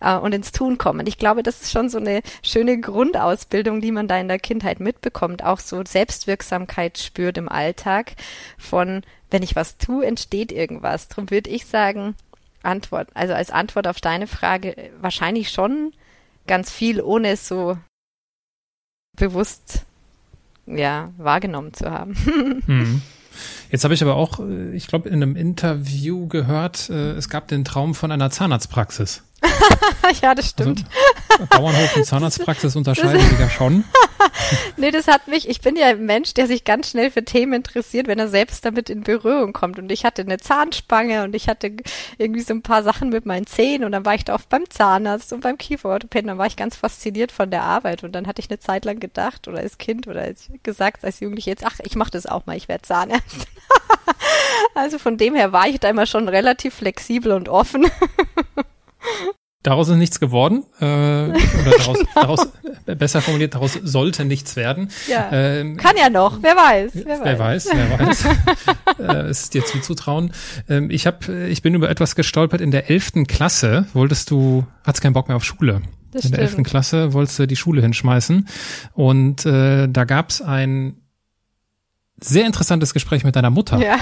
[0.00, 1.06] äh, und ins Tun kommen.
[1.06, 4.80] Ich glaube, das ist schon so eine schöne Grundausbildung, die man da in der Kindheit
[4.80, 8.12] mitbekommt, auch so Selbstwirksamkeit spürt im Alltag
[8.58, 11.08] von, wenn ich was tue, entsteht irgendwas.
[11.08, 12.14] Darum würde ich sagen,
[12.62, 15.92] Antwort, also als Antwort auf deine Frage, wahrscheinlich schon
[16.46, 17.78] ganz viel, ohne es so
[19.16, 19.84] bewusst
[20.66, 22.14] ja, wahrgenommen zu haben.
[22.66, 23.02] Hm.
[23.70, 27.48] Jetzt habe ich aber auch, äh, ich glaube, in einem Interview gehört, äh, es gab
[27.48, 29.22] den Traum von einer Zahnarztpraxis.
[30.22, 30.84] ja, das stimmt.
[31.30, 33.84] Also, Bauernhof und Zahnarztpraxis unterscheiden sich ja schon.
[34.76, 37.52] nee, das hat mich, ich bin ja ein Mensch, der sich ganz schnell für Themen
[37.52, 39.78] interessiert, wenn er selbst damit in Berührung kommt.
[39.78, 41.72] Und ich hatte eine Zahnspange und ich hatte
[42.18, 44.68] irgendwie so ein paar Sachen mit meinen Zähnen und dann war ich da oft beim
[44.70, 46.28] Zahnarzt und beim Kieferorthopäden.
[46.28, 49.00] Dann war ich ganz fasziniert von der Arbeit und dann hatte ich eine Zeit lang
[49.00, 52.46] gedacht oder als Kind oder als gesagt, als Jugendliche jetzt, ach, ich mache das auch
[52.46, 53.42] mal, ich werde Zahnärztin.
[54.76, 57.86] Also von dem her war ich da immer schon relativ flexibel und offen.
[59.66, 60.62] Daraus ist nichts geworden.
[60.80, 61.32] Äh, oder
[61.78, 62.10] daraus, genau.
[62.14, 62.48] daraus,
[62.86, 64.92] äh, besser formuliert, daraus sollte nichts werden.
[65.08, 65.28] Ja.
[65.32, 66.92] Ähm, Kann ja noch, wer weiß.
[66.94, 67.66] Wer, wer weiß.
[67.66, 68.24] weiß, wer weiß.
[69.00, 70.30] äh, es ist dir zuzutrauen.
[70.68, 73.86] Ähm, ich hab, ich bin über etwas gestolpert in der elften Klasse.
[73.92, 75.82] Wolltest du, hattest keinen Bock mehr auf Schule.
[76.12, 78.46] Das in der elften Klasse wolltest du die Schule hinschmeißen.
[78.92, 80.94] Und äh, da gab's ein
[82.20, 83.78] sehr interessantes Gespräch mit deiner Mutter.
[83.86, 83.98] Ja.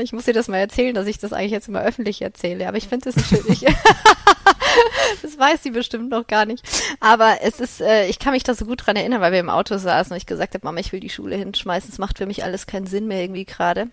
[0.00, 2.68] Ich muss dir das mal erzählen, dass ich das eigentlich jetzt immer öffentlich erzähle.
[2.68, 3.42] Aber ich finde das schön.
[3.48, 3.60] Ich,
[5.22, 6.64] das weiß sie bestimmt noch gar nicht.
[7.00, 9.50] Aber es ist, äh, ich kann mich da so gut dran erinnern, weil wir im
[9.50, 11.90] Auto saßen und ich gesagt habe, Mama, ich will die Schule hinschmeißen.
[11.90, 13.88] Es macht für mich alles keinen Sinn mehr irgendwie gerade.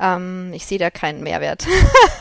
[0.00, 1.66] Ähm, ich sehe da keinen Mehrwert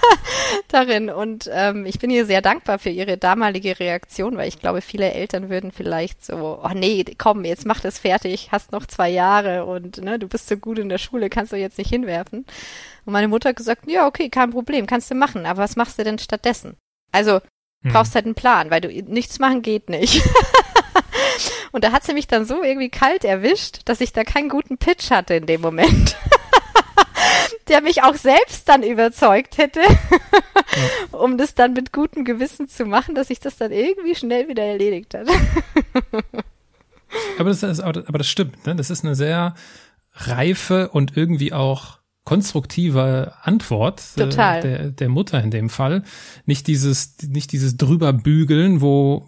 [0.68, 1.10] darin.
[1.10, 5.13] Und ähm, ich bin ihr sehr dankbar für ihre damalige Reaktion, weil ich glaube, viele
[5.13, 9.65] Eltern würden vielleicht so, oh nee, komm, jetzt mach das fertig, hast noch zwei Jahre
[9.65, 12.46] und ne, du bist so gut in der Schule, kannst du jetzt nicht hinwerfen.
[13.06, 15.98] Und meine Mutter hat gesagt, ja, okay, kein Problem, kannst du machen, aber was machst
[15.98, 16.76] du denn stattdessen?
[17.13, 17.39] Also,
[17.84, 17.94] hm.
[17.94, 20.22] brauchst halt einen Plan, weil du nichts machen geht nicht.
[21.72, 24.78] und da hat sie mich dann so irgendwie kalt erwischt, dass ich da keinen guten
[24.78, 26.18] Pitch hatte in dem Moment
[27.67, 31.17] der mich auch selbst dann überzeugt hätte, ja.
[31.17, 34.63] um das dann mit gutem Gewissen zu machen, dass sich das dann irgendwie schnell wieder
[34.63, 35.27] erledigt hat.
[37.38, 38.75] aber, das ist, aber das stimmt, ne?
[38.75, 39.55] Das ist eine sehr
[40.13, 41.98] reife und irgendwie auch
[42.30, 46.04] konstruktive Antwort äh, der, der Mutter in dem Fall.
[46.46, 49.28] Nicht dieses, nicht dieses drüberbügeln, wo,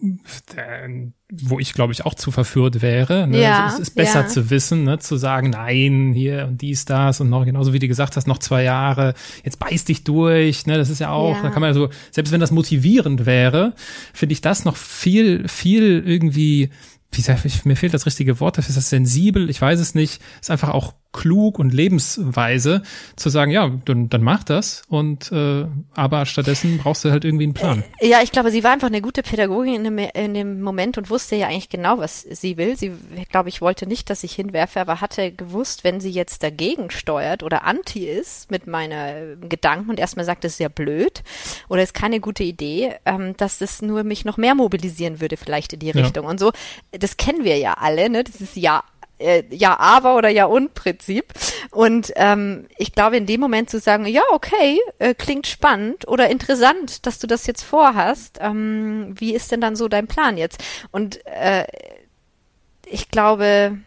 [0.56, 3.28] äh, wo ich glaube ich auch zu verführt wäre.
[3.28, 3.42] Ne?
[3.42, 4.28] Ja, also es ist besser ja.
[4.28, 5.00] zu wissen, ne?
[5.00, 8.38] zu sagen, nein, hier und dies, das und noch genauso wie du gesagt hast, noch
[8.38, 10.78] zwei Jahre, jetzt beiß dich durch, ne?
[10.78, 11.42] Das ist ja auch, Ja.
[11.42, 13.74] da kann man ja so, selbst wenn das motivierend wäre,
[14.14, 16.70] finde ich das noch viel, viel irgendwie,
[17.12, 19.96] wie sag ich, mir fehlt das richtige Wort dafür, ist das sensibel, ich weiß es
[19.96, 22.84] nicht, ist einfach auch klug und lebensweise
[23.16, 27.46] zu sagen, ja, dann, dann mach das und äh, aber stattdessen brauchst du halt irgendwie
[27.46, 27.84] einen Plan.
[28.02, 31.10] Ja, ich glaube, sie war einfach eine gute Pädagogin in dem, in dem Moment und
[31.10, 32.78] wusste ja eigentlich genau, was sie will.
[32.78, 32.92] Sie,
[33.30, 37.44] glaube ich, wollte nicht, dass ich hinwerfe, aber hatte gewusst, wenn sie jetzt dagegen steuert
[37.44, 41.24] oder anti ist mit meinen Gedanken und erstmal sagt, das ist ja blöd
[41.70, 45.74] oder ist keine gute Idee, ähm, dass das nur mich noch mehr mobilisieren würde vielleicht
[45.74, 45.94] in die Ja.
[46.02, 46.26] Richtung.
[46.26, 46.52] Und so,
[46.92, 48.24] das kennen wir ja alle, ne?
[48.24, 48.84] Das ist ja
[49.22, 51.34] äh, ja aber oder ja und Prinzip.
[51.72, 56.30] Und ähm, ich glaube, in dem Moment zu sagen, ja, okay, äh, klingt spannend oder
[56.30, 58.40] interessant, dass du das jetzt vorhast.
[58.42, 60.64] Ähm, wie ist denn dann so dein Plan jetzt?
[60.92, 61.66] Und äh,
[62.86, 63.78] ich glaube,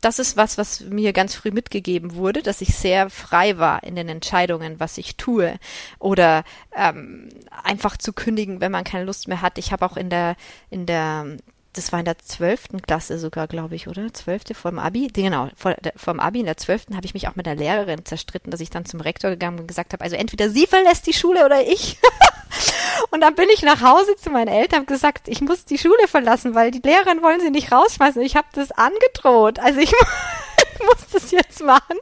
[0.00, 3.96] das ist was, was mir ganz früh mitgegeben wurde, dass ich sehr frei war in
[3.96, 5.58] den Entscheidungen, was ich tue.
[5.98, 7.28] Oder ähm,
[7.64, 9.58] einfach zu kündigen, wenn man keine Lust mehr hat.
[9.58, 10.36] Ich habe auch in der,
[10.70, 11.36] in der,
[11.78, 14.12] das war in der zwölften Klasse sogar, glaube ich, oder?
[14.12, 15.08] Zwölfte vorm Abi?
[15.08, 18.04] Die- Genau, vor, vorm Abi in der zwölften habe ich mich auch mit der Lehrerin
[18.04, 21.12] zerstritten, dass ich dann zum Rektor gegangen und gesagt habe, also entweder sie verlässt die
[21.12, 21.98] Schule oder ich.
[23.10, 26.08] Und dann bin ich nach Hause zu meinen Eltern und gesagt, ich muss die Schule
[26.08, 28.20] verlassen, weil die Lehrerin wollen sie nicht rausschmeißen.
[28.22, 29.58] Ich habe das angedroht.
[29.60, 29.92] Also ich
[30.84, 31.96] muss das jetzt machen.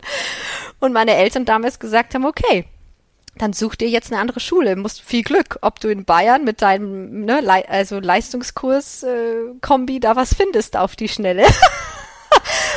[0.80, 2.64] Und meine Eltern damals gesagt haben, okay,
[3.38, 4.76] dann such dir jetzt eine andere Schule.
[4.76, 10.34] Musst viel Glück, ob du in Bayern mit deinem ne, Lei- also Leistungskurs-Kombi da was
[10.34, 11.46] findest auf die Schnelle.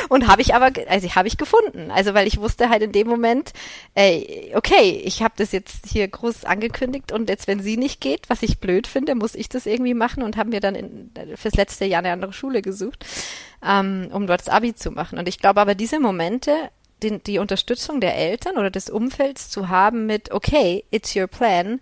[0.08, 1.90] Und habe ich aber, also habe ich gefunden.
[1.90, 3.52] Also weil ich wusste halt in dem Moment,
[3.94, 8.28] ey, okay, ich habe das jetzt hier groß angekündigt und jetzt, wenn sie nicht geht,
[8.28, 11.54] was ich blöd finde, muss ich das irgendwie machen und haben wir dann in, fürs
[11.54, 13.04] letzte Jahr eine andere Schule gesucht,
[13.64, 15.18] ähm, um dort das Abi zu machen.
[15.18, 16.52] Und ich glaube aber diese Momente,
[17.02, 21.80] den, die Unterstützung der Eltern oder des Umfelds zu haben mit, okay, it's your plan,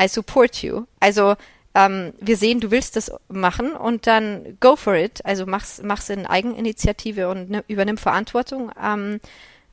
[0.00, 0.84] I support you.
[1.00, 1.36] Also
[1.74, 5.24] ähm, wir sehen, du willst das machen und dann go for it.
[5.24, 8.70] Also mach's, mach's in Eigeninitiative und ne, übernimm Verantwortung.
[8.82, 9.20] Ähm,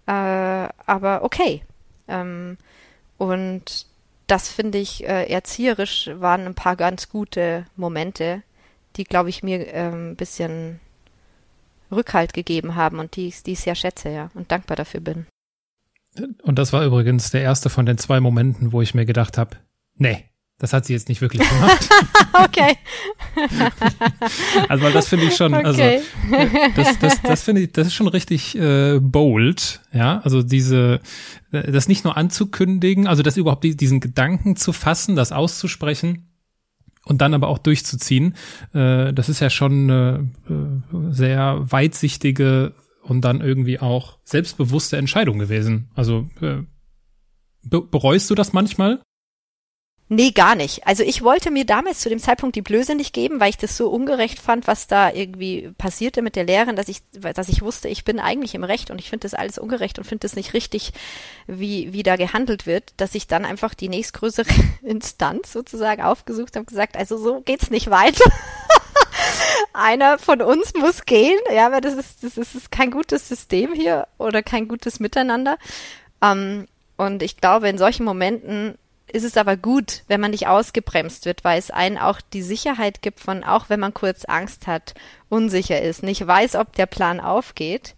[0.07, 1.63] äh, aber okay.
[2.07, 2.57] Ähm,
[3.17, 3.85] und
[4.27, 8.43] das finde ich äh, erzieherisch waren ein paar ganz gute Momente,
[8.95, 10.79] die, glaube ich, mir ähm, ein bisschen
[11.91, 15.25] Rückhalt gegeben haben und die, ich- die ich sehr schätze, ja, und dankbar dafür bin.
[16.43, 19.57] Und das war übrigens der erste von den zwei Momenten, wo ich mir gedacht habe,
[19.95, 20.25] nee,
[20.57, 21.89] das hat sie jetzt nicht wirklich gemacht.
[22.33, 22.75] Okay.
[24.69, 25.65] Also weil das finde ich schon, Okay.
[25.65, 25.81] also
[26.75, 30.19] das, das, das finde ich, das ist schon richtig äh, bold, ja.
[30.23, 31.01] Also diese,
[31.51, 36.27] das nicht nur anzukündigen, also das überhaupt die, diesen Gedanken zu fassen, das auszusprechen
[37.05, 38.35] und dann aber auch durchzuziehen.
[38.73, 45.39] Äh, das ist ja schon eine äh, sehr weitsichtige und dann irgendwie auch selbstbewusste Entscheidung
[45.39, 45.89] gewesen.
[45.95, 46.63] Also äh,
[47.63, 49.01] be bereust du das manchmal?
[50.13, 50.85] Nee, gar nicht.
[50.85, 53.77] Also ich wollte mir damals zu dem Zeitpunkt die Blöße nicht geben, weil ich das
[53.77, 57.87] so ungerecht fand, was da irgendwie passierte mit der Lehrerin, dass ich, dass ich wusste,
[57.87, 60.53] ich bin eigentlich im Recht und ich finde das alles ungerecht und finde das nicht
[60.53, 60.91] richtig,
[61.47, 64.49] wie, wie da gehandelt wird, dass ich dann einfach die nächstgrößere
[64.81, 68.29] Instanz sozusagen aufgesucht habe, gesagt, also so geht's nicht weiter.
[69.73, 73.29] Einer von uns muss gehen, ja, aber das ist, das ist, das ist kein gutes
[73.29, 75.57] System hier oder kein gutes Miteinander.
[76.21, 78.77] Ähm, und ich glaube, in solchen Momenten
[79.11, 83.01] ist es aber gut, wenn man nicht ausgebremst wird, weil es einen auch die Sicherheit
[83.01, 84.93] gibt von, auch wenn man kurz Angst hat,
[85.29, 87.95] unsicher ist, nicht weiß, ob der Plan aufgeht,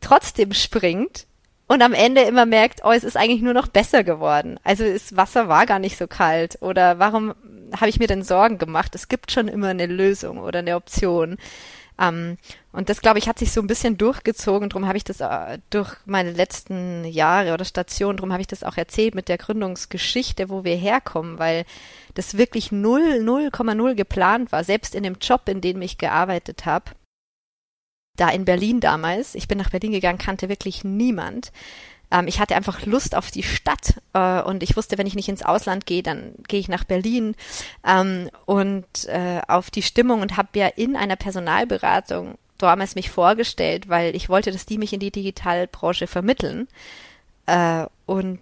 [0.00, 1.26] trotzdem springt
[1.66, 4.60] und am Ende immer merkt, oh, es ist eigentlich nur noch besser geworden.
[4.64, 7.34] Also das Wasser war gar nicht so kalt oder warum
[7.76, 8.94] habe ich mir denn Sorgen gemacht?
[8.94, 11.38] Es gibt schon immer eine Lösung oder eine Option.
[11.98, 12.38] Ähm,
[12.72, 14.68] und das, glaube ich, hat sich so ein bisschen durchgezogen.
[14.68, 18.64] Darum habe ich das äh, durch meine letzten Jahre oder Stationen, darum habe ich das
[18.64, 21.64] auch erzählt mit der Gründungsgeschichte, wo wir herkommen, weil
[22.14, 26.92] das wirklich null, 0,0 geplant war, selbst in dem Job, in dem ich gearbeitet habe.
[28.16, 31.50] Da in Berlin damals, ich bin nach Berlin gegangen, kannte wirklich niemand.
[32.10, 35.28] Ähm, ich hatte einfach Lust auf die Stadt äh, und ich wusste, wenn ich nicht
[35.28, 37.34] ins Ausland gehe, dann gehe ich nach Berlin.
[37.86, 43.88] Ähm, und äh, auf die Stimmung und habe ja in einer Personalberatung damals mich vorgestellt,
[43.88, 46.68] weil ich wollte, dass die mich in die Digitalbranche vermitteln.
[47.46, 48.40] Äh, und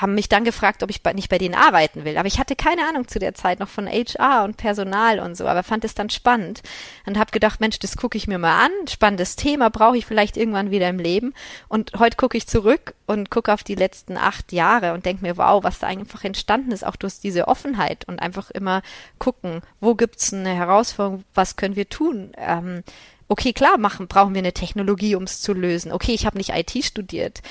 [0.00, 2.16] haben mich dann gefragt, ob ich nicht bei denen arbeiten will.
[2.18, 5.46] Aber ich hatte keine Ahnung zu der Zeit noch von HR und Personal und so,
[5.46, 6.62] aber fand es dann spannend
[7.06, 8.70] und habe gedacht, Mensch, das gucke ich mir mal an.
[8.88, 11.34] Spannendes Thema, brauche ich vielleicht irgendwann wieder im Leben.
[11.68, 15.36] Und heute gucke ich zurück und gucke auf die letzten acht Jahre und denke mir,
[15.36, 18.82] wow, was da einfach entstanden ist, auch durch diese Offenheit und einfach immer
[19.18, 22.32] gucken, wo gibt's eine Herausforderung, was können wir tun.
[22.36, 22.82] Ähm,
[23.28, 25.92] okay, klar, machen, brauchen wir eine Technologie, um es zu lösen.
[25.92, 27.42] Okay, ich habe nicht IT studiert.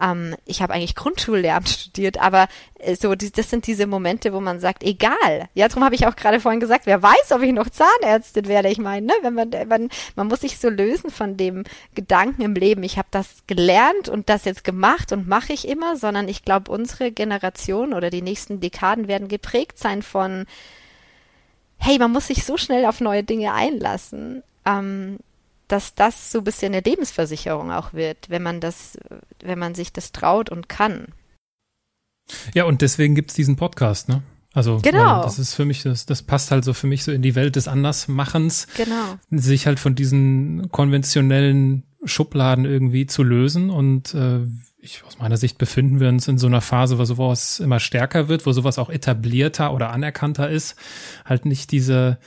[0.00, 4.40] Ähm, ich habe eigentlich Grundschullehramt studiert, aber äh, so, die, das sind diese Momente, wo
[4.40, 5.48] man sagt, egal.
[5.54, 8.68] Ja, darum habe ich auch gerade vorhin gesagt, wer weiß, ob ich noch Zahnärztin werde.
[8.68, 12.54] Ich meine, ne, wenn man, man, man muss sich so lösen von dem Gedanken im
[12.54, 16.44] Leben, ich habe das gelernt und das jetzt gemacht und mache ich immer, sondern ich
[16.44, 20.46] glaube, unsere Generation oder die nächsten Dekaden werden geprägt sein von
[21.84, 24.42] hey, man muss sich so schnell auf neue Dinge einlassen.
[24.64, 25.18] Ähm,
[25.68, 28.98] dass das so ein bisschen eine Lebensversicherung auch wird, wenn man das,
[29.42, 31.08] wenn man sich das traut und kann.
[32.54, 34.22] Ja, und deswegen gibt's diesen Podcast, ne?
[34.54, 35.22] Also genau.
[35.24, 37.56] das ist für mich, das, das passt halt so für mich so in die Welt
[37.56, 38.68] des Andersmachens.
[38.76, 39.18] Genau.
[39.30, 43.70] Sich halt von diesen konventionellen Schubladen irgendwie zu lösen.
[43.70, 44.40] Und äh,
[44.78, 48.28] ich, aus meiner Sicht befinden wir uns in so einer Phase, wo sowas immer stärker
[48.28, 50.76] wird, wo sowas auch etablierter oder anerkannter ist.
[51.24, 52.18] Halt nicht diese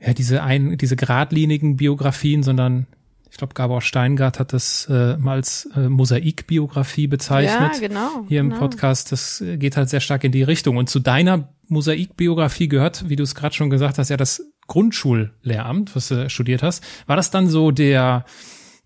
[0.00, 2.86] ja, diese ein, diese geradlinigen Biografien, sondern
[3.30, 7.74] ich glaube, Gabor Steingart hat das äh, mal als äh, Mosaikbiografie bezeichnet.
[7.74, 8.24] Ja, genau.
[8.28, 8.60] Hier im genau.
[8.60, 10.76] Podcast, das geht halt sehr stark in die Richtung.
[10.78, 15.94] Und zu deiner Mosaikbiografie gehört, wie du es gerade schon gesagt hast, ja das Grundschullehramt,
[15.94, 16.82] was du studiert hast.
[17.06, 18.24] War das dann so der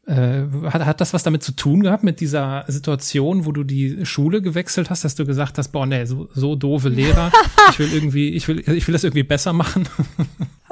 [0.07, 4.05] äh, hat, hat das was damit zu tun gehabt, mit dieser Situation, wo du die
[4.05, 7.31] Schule gewechselt hast, dass du gesagt hast, boah, nee, so, so doofe Lehrer,
[7.71, 9.89] ich will irgendwie, ich will, ich will das irgendwie besser machen?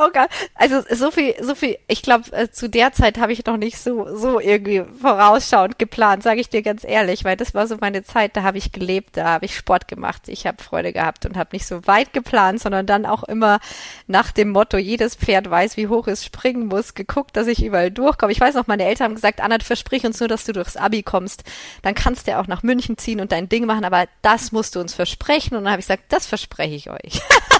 [0.00, 0.28] Oh Gott.
[0.54, 3.78] Also so viel, so viel, ich glaube, äh, zu der Zeit habe ich noch nicht
[3.78, 8.04] so, so irgendwie vorausschauend geplant, sage ich dir ganz ehrlich, weil das war so meine
[8.04, 11.36] Zeit, da habe ich gelebt, da habe ich Sport gemacht, ich habe Freude gehabt und
[11.36, 13.58] habe nicht so weit geplant, sondern dann auch immer
[14.06, 17.90] nach dem Motto, jedes Pferd weiß, wie hoch es springen muss, geguckt, dass ich überall
[17.90, 18.30] durchkomme.
[18.30, 21.02] Ich weiß noch, meine Eltern haben gesagt, Anna, versprich uns nur, dass du durchs Abi
[21.02, 21.42] kommst,
[21.82, 24.80] dann kannst du auch nach München ziehen und dein Ding machen, aber das musst du
[24.80, 25.56] uns versprechen.
[25.56, 27.20] Und dann habe ich gesagt, das verspreche ich euch.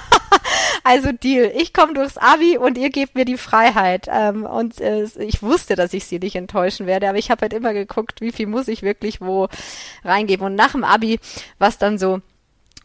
[0.83, 1.51] also Deal.
[1.55, 4.07] Ich komme durchs Abi und ihr gebt mir die Freiheit.
[4.11, 7.53] Ähm, und äh, ich wusste, dass ich sie nicht enttäuschen werde, aber ich habe halt
[7.53, 9.47] immer geguckt, wie viel muss ich wirklich wo
[10.03, 10.45] reingeben.
[10.45, 11.19] Und nach dem Abi
[11.57, 12.21] war es dann so,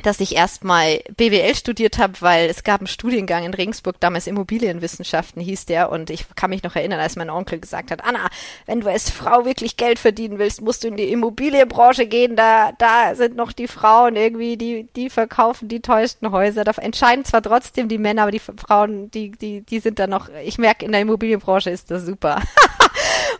[0.02, 5.40] dass ich erstmal BWL studiert habe, weil es gab einen Studiengang in Regensburg, damals Immobilienwissenschaften
[5.40, 5.90] hieß der.
[5.90, 8.28] Und ich kann mich noch erinnern, als mein Onkel gesagt hat, Anna,
[8.66, 12.72] wenn du als Frau wirklich Geld verdienen willst, musst du in die Immobilienbranche gehen, da,
[12.72, 17.42] da sind noch die Frauen irgendwie, die, die verkaufen die teuersten Häuser, da entscheiden zwar
[17.42, 20.92] trotzdem die Männer, aber die Frauen, die, die, die sind da noch, ich merke, in
[20.92, 22.42] der Immobilienbranche ist das super.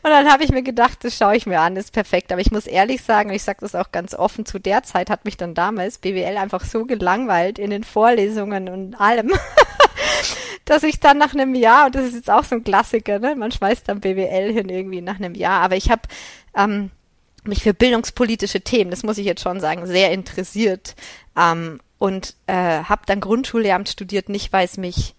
[0.03, 2.33] Und dann habe ich mir gedacht, das schaue ich mir an, ist perfekt.
[2.33, 5.25] Aber ich muss ehrlich sagen, ich sage das auch ganz offen, zu der Zeit hat
[5.25, 9.33] mich dann damals BWL einfach so gelangweilt in den Vorlesungen und allem,
[10.64, 13.35] dass ich dann nach einem Jahr, und das ist jetzt auch so ein Klassiker, ne,
[13.37, 16.03] man schmeißt dann BWL hin irgendwie nach einem Jahr, aber ich habe
[16.57, 16.90] ähm,
[17.44, 20.94] mich für bildungspolitische Themen, das muss ich jetzt schon sagen, sehr interessiert
[21.37, 25.14] ähm, und äh, habe dann Grundschullehramt studiert, nicht weil es mich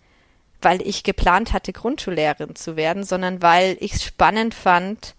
[0.61, 5.15] weil ich geplant hatte, Grundschullehrerin zu werden, sondern weil ich es spannend fand,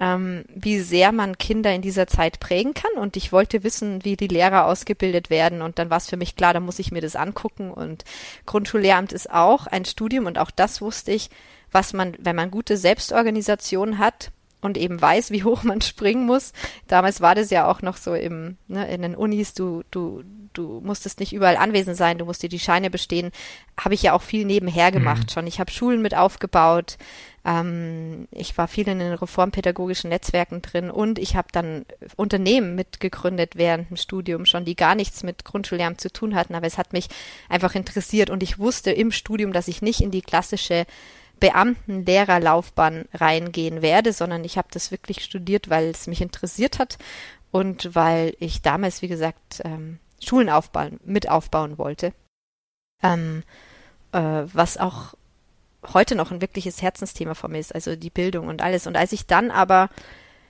[0.00, 2.92] ähm, wie sehr man Kinder in dieser Zeit prägen kann.
[3.00, 5.62] Und ich wollte wissen, wie die Lehrer ausgebildet werden.
[5.62, 7.70] Und dann war es für mich klar, da muss ich mir das angucken.
[7.72, 8.04] Und
[8.46, 10.26] Grundschullehramt ist auch ein Studium.
[10.26, 11.30] Und auch das wusste ich,
[11.72, 16.52] was man, wenn man gute Selbstorganisation hat, und eben weiß, wie hoch man springen muss.
[16.86, 20.22] Damals war das ja auch noch so im, ne, in den Unis, du, du,
[20.58, 23.30] du musstest nicht überall anwesend sein, du musst dir die Scheine bestehen.
[23.78, 25.32] Habe ich ja auch viel nebenher gemacht mhm.
[25.32, 25.46] schon.
[25.46, 26.98] Ich habe Schulen mit aufgebaut,
[27.44, 33.56] ähm, ich war viel in den reformpädagogischen Netzwerken drin und ich habe dann Unternehmen mitgegründet
[33.56, 36.92] während dem Studium schon, die gar nichts mit Grundschullehramt zu tun hatten, aber es hat
[36.92, 37.08] mich
[37.48, 40.84] einfach interessiert und ich wusste im Studium, dass ich nicht in die klassische
[41.40, 46.98] Beamten-Lehrerlaufbahn reingehen werde, sondern ich habe das wirklich studiert, weil es mich interessiert hat
[47.50, 52.12] und weil ich damals, wie gesagt, ähm, Schulen aufbauen, mit aufbauen wollte.
[53.02, 53.42] Ähm,
[54.12, 55.14] äh, was auch
[55.92, 58.86] heute noch ein wirkliches Herzensthema von mir ist, also die Bildung und alles.
[58.86, 59.90] Und als ich dann aber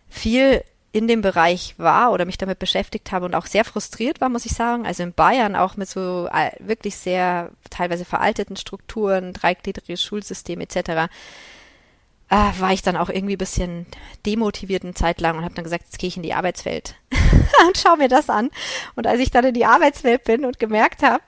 [0.09, 4.31] viel in dem Bereich war oder mich damit beschäftigt habe und auch sehr frustriert war,
[4.31, 4.87] muss ich sagen.
[4.87, 11.11] Also in Bayern auch mit so äh, wirklich sehr teilweise veralteten Strukturen, dreigliedriges Schulsystem etc.
[12.31, 13.87] Äh, war ich dann auch irgendwie bisschen
[14.25, 16.95] demotiviert eine Zeit lang und habe dann gesagt, jetzt gehe ich in die Arbeitswelt
[17.67, 18.51] und schau mir das an.
[18.95, 21.25] Und als ich dann in die Arbeitswelt bin und gemerkt habe,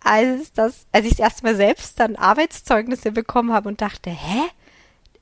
[0.00, 4.42] als das, als ich das erste Mal selbst dann Arbeitszeugnisse bekommen habe und dachte, hä?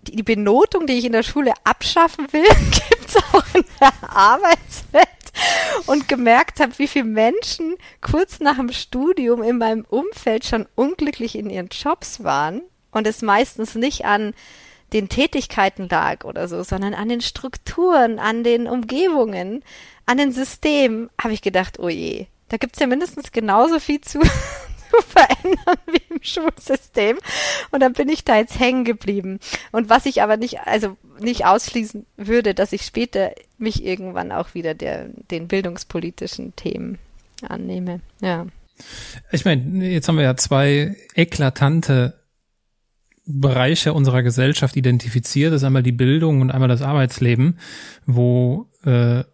[0.09, 2.45] die Benotung, die ich in der Schule abschaffen will,
[2.89, 5.07] gibt's auch in der Arbeitswelt.
[5.87, 11.37] und gemerkt habe, wie viele Menschen kurz nach dem Studium in meinem Umfeld schon unglücklich
[11.37, 14.33] in ihren Jobs waren und es meistens nicht an
[14.93, 19.63] den Tätigkeiten lag oder so, sondern an den Strukturen, an den Umgebungen,
[20.07, 24.21] an den Systemen, habe ich gedacht, oh je, da gibt's ja mindestens genauso viel zu,
[24.91, 27.19] zu verändern wie im Schulsystem.
[27.73, 29.41] Und dann bin ich da jetzt hängen geblieben.
[29.73, 34.55] Und was ich aber nicht, also nicht ausschließen würde, dass ich später mich irgendwann auch
[34.55, 36.99] wieder der, den bildungspolitischen Themen
[37.47, 38.01] annehme.
[38.21, 38.47] Ja.
[39.33, 42.21] Ich meine, jetzt haben wir ja zwei eklatante
[43.25, 45.53] Bereiche unserer Gesellschaft identifiziert.
[45.53, 47.59] Das ist einmal die Bildung und einmal das Arbeitsleben,
[48.07, 49.25] wo äh,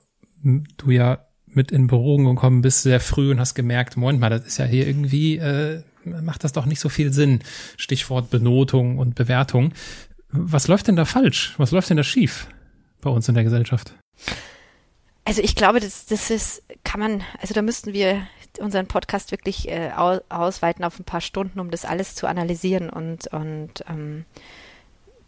[0.43, 4.47] du ja mit in Berührung gekommen bist sehr früh und hast gemerkt, Moment mal, das
[4.47, 7.40] ist ja hier irgendwie, äh, macht das doch nicht so viel Sinn.
[7.76, 9.72] Stichwort Benotung und Bewertung.
[10.30, 11.55] Was läuft denn da falsch?
[11.59, 12.49] Was läuft denn da schief
[13.01, 13.95] bei uns in der Gesellschaft?
[15.24, 18.26] Also ich glaube, das, das ist, kann man, also da müssten wir
[18.59, 19.90] unseren Podcast wirklich äh,
[20.28, 24.24] ausweiten auf ein paar Stunden, um das alles zu analysieren und, und ähm,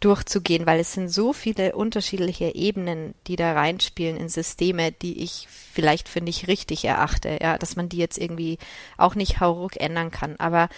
[0.05, 5.47] durchzugehen, weil es sind so viele unterschiedliche Ebenen, die da reinspielen in Systeme, die ich
[5.49, 8.59] vielleicht für nicht richtig erachte, ja, dass man die jetzt irgendwie
[8.97, 10.35] auch nicht hauruck ändern kann.
[10.37, 10.69] Aber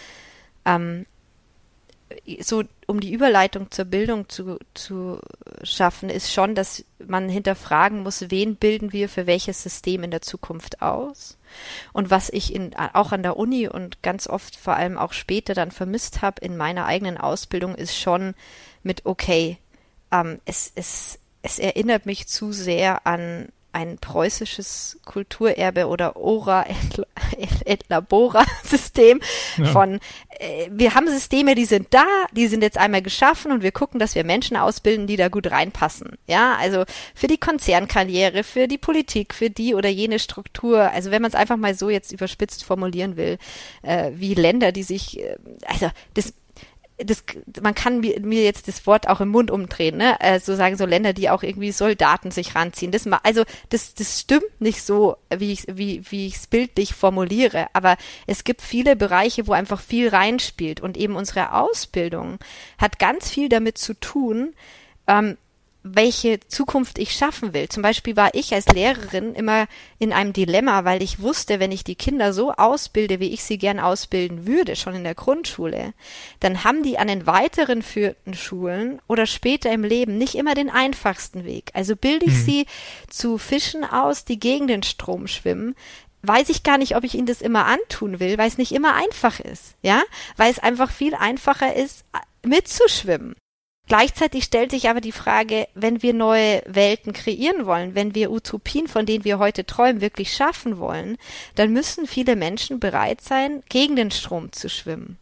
[0.64, 1.04] ähm,
[2.40, 5.20] so um die Überleitung zur Bildung zu, zu
[5.62, 10.22] schaffen, ist schon, dass man hinterfragen muss, wen bilden wir für welches System in der
[10.22, 11.38] Zukunft aus?
[11.92, 15.54] Und was ich in, auch an der Uni und ganz oft vor allem auch später
[15.54, 18.34] dann vermisst habe in meiner eigenen Ausbildung, ist schon
[18.82, 19.58] mit, okay,
[20.12, 23.48] ähm, es, es, es erinnert mich zu sehr an
[23.78, 26.66] ein preußisches Kulturerbe oder Ora
[27.64, 29.20] et, Labora System
[29.56, 29.66] ja.
[29.66, 30.00] von
[30.40, 34.00] äh, wir haben Systeme, die sind da, die sind jetzt einmal geschaffen und wir gucken,
[34.00, 36.18] dass wir Menschen ausbilden, die da gut reinpassen.
[36.26, 40.90] Ja, also für die Konzernkarriere, für die Politik, für die oder jene Struktur.
[40.90, 43.38] Also wenn man es einfach mal so jetzt überspitzt formulieren will,
[43.82, 46.32] äh, wie Länder, die sich, äh, also das
[46.98, 47.22] das,
[47.62, 50.20] man kann mir, mir jetzt das Wort auch im Mund umdrehen, ne?
[50.20, 52.90] Also sagen so Länder, die auch irgendwie Soldaten sich ranziehen.
[52.90, 57.68] Das, also das, das stimmt nicht so, wie ich wie wie ich es bildlich formuliere.
[57.72, 57.96] Aber
[58.26, 62.38] es gibt viele Bereiche, wo einfach viel reinspielt und eben unsere Ausbildung
[62.78, 64.54] hat ganz viel damit zu tun,
[65.06, 65.36] ähm,
[65.82, 67.68] welche Zukunft ich schaffen will.
[67.68, 69.66] Zum Beispiel war ich als Lehrerin immer
[69.98, 73.58] in einem Dilemma, weil ich wusste, wenn ich die Kinder so ausbilde, wie ich sie
[73.58, 75.94] gern ausbilden würde, schon in der Grundschule,
[76.40, 80.70] dann haben die an den weiteren führten Schulen oder später im Leben nicht immer den
[80.70, 81.70] einfachsten Weg.
[81.74, 82.44] Also bilde ich mhm.
[82.44, 82.66] sie
[83.08, 85.74] zu Fischen aus, die gegen den Strom schwimmen,
[86.22, 88.94] weiß ich gar nicht, ob ich ihnen das immer antun will, weil es nicht immer
[88.94, 90.02] einfach ist, ja,
[90.36, 92.04] weil es einfach viel einfacher ist,
[92.44, 93.34] mitzuschwimmen.
[93.88, 98.86] Gleichzeitig stellt sich aber die Frage, wenn wir neue Welten kreieren wollen, wenn wir Utopien,
[98.86, 101.16] von denen wir heute träumen, wirklich schaffen wollen,
[101.54, 105.16] dann müssen viele Menschen bereit sein, gegen den Strom zu schwimmen.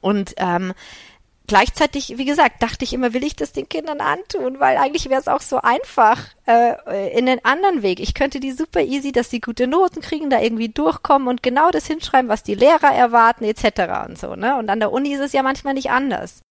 [0.00, 0.74] Und ähm,
[1.48, 5.20] gleichzeitig, wie gesagt, dachte ich immer, will ich das den Kindern antun, weil eigentlich wäre
[5.20, 7.98] es auch so einfach äh, in den anderen Weg.
[7.98, 11.72] Ich könnte die super easy, dass sie gute Noten kriegen, da irgendwie durchkommen und genau
[11.72, 14.06] das hinschreiben, was die Lehrer erwarten, etc.
[14.08, 14.36] und so.
[14.36, 14.56] Ne?
[14.56, 16.42] Und an der Uni ist es ja manchmal nicht anders.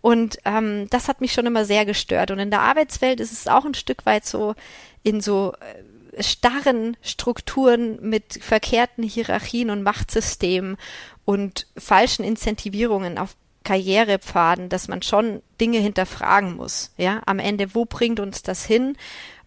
[0.00, 2.30] Und ähm, das hat mich schon immer sehr gestört.
[2.30, 4.54] Und in der Arbeitswelt ist es auch ein Stück weit so
[5.02, 10.76] in so äh, starren Strukturen mit verkehrten Hierarchien und Machtsystemen
[11.24, 16.92] und falschen Incentivierungen auf Karrierepfaden, dass man schon Dinge hinterfragen muss.
[16.96, 18.96] Ja, am Ende, wo bringt uns das hin?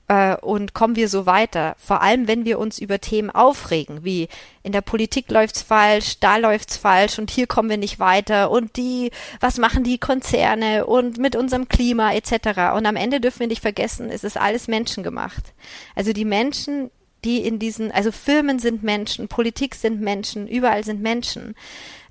[0.08, 1.76] Äh, und kommen wir so weiter.
[1.78, 4.28] Vor allem, wenn wir uns über Themen aufregen, wie
[4.62, 8.78] in der Politik läuft's falsch, da läuft's falsch und hier kommen wir nicht weiter und
[8.78, 12.76] die, was machen die Konzerne und mit unserem Klima etc.
[12.76, 15.54] Und am Ende dürfen wir nicht vergessen, es ist alles menschengemacht.
[15.95, 16.91] Also die Menschen,
[17.24, 21.56] die in diesen, also Firmen sind Menschen, Politik sind Menschen, überall sind Menschen.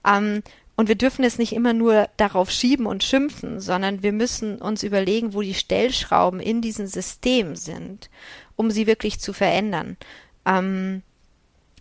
[0.07, 0.43] Ähm,
[0.83, 4.83] und wir dürfen es nicht immer nur darauf schieben und schimpfen, sondern wir müssen uns
[4.83, 8.11] überlegen, wo die Stellschrauben in diesem System sind,
[8.57, 9.97] um sie wirklich zu verändern.
[10.45, 11.03] Ähm,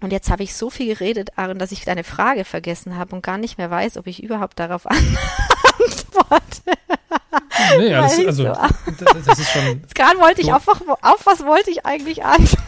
[0.01, 3.23] und jetzt habe ich so viel geredet, Aaron, dass ich deine Frage vergessen habe und
[3.23, 6.77] gar nicht mehr weiß, ob ich überhaupt darauf antworte.
[7.79, 8.53] Nee, alles, also, so.
[9.25, 9.81] das ist schon.
[9.95, 12.61] Gerade wollte ich auf, auf was wollte ich eigentlich antworten?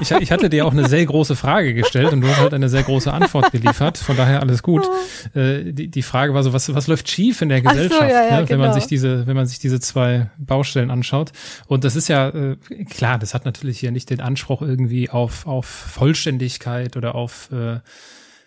[0.00, 2.68] Ich, ich, hatte dir auch eine sehr große Frage gestellt und du hast halt eine
[2.68, 3.98] sehr große Antwort geliefert.
[3.98, 4.88] Von daher alles gut.
[5.34, 8.24] Äh, die, die Frage war so, was, was läuft schief in der Gesellschaft, so, ja,
[8.24, 8.64] ja, ne, wenn genau.
[8.64, 11.32] man sich diese, wenn man sich diese zwei Baustellen anschaut.
[11.66, 12.56] Und das ist ja äh,
[12.88, 17.80] klar, das hat natürlich hier nicht den Anspruch irgendwie auf, auf Vollständigkeit oder auf äh,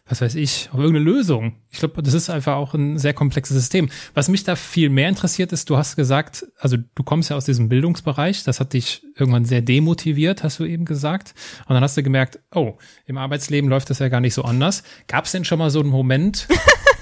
[0.06, 1.56] was weiß ich, auf irgendeine Lösung.
[1.72, 3.90] Ich glaube, das ist einfach auch ein sehr komplexes System.
[4.14, 7.46] Was mich da viel mehr interessiert ist, du hast gesagt, also du kommst ja aus
[7.46, 11.34] diesem Bildungsbereich, das hat dich irgendwann sehr demotiviert, hast du eben gesagt.
[11.68, 14.84] Und dann hast du gemerkt, oh, im Arbeitsleben läuft das ja gar nicht so anders.
[15.08, 16.50] Gab es denn schon mal so einen Moment,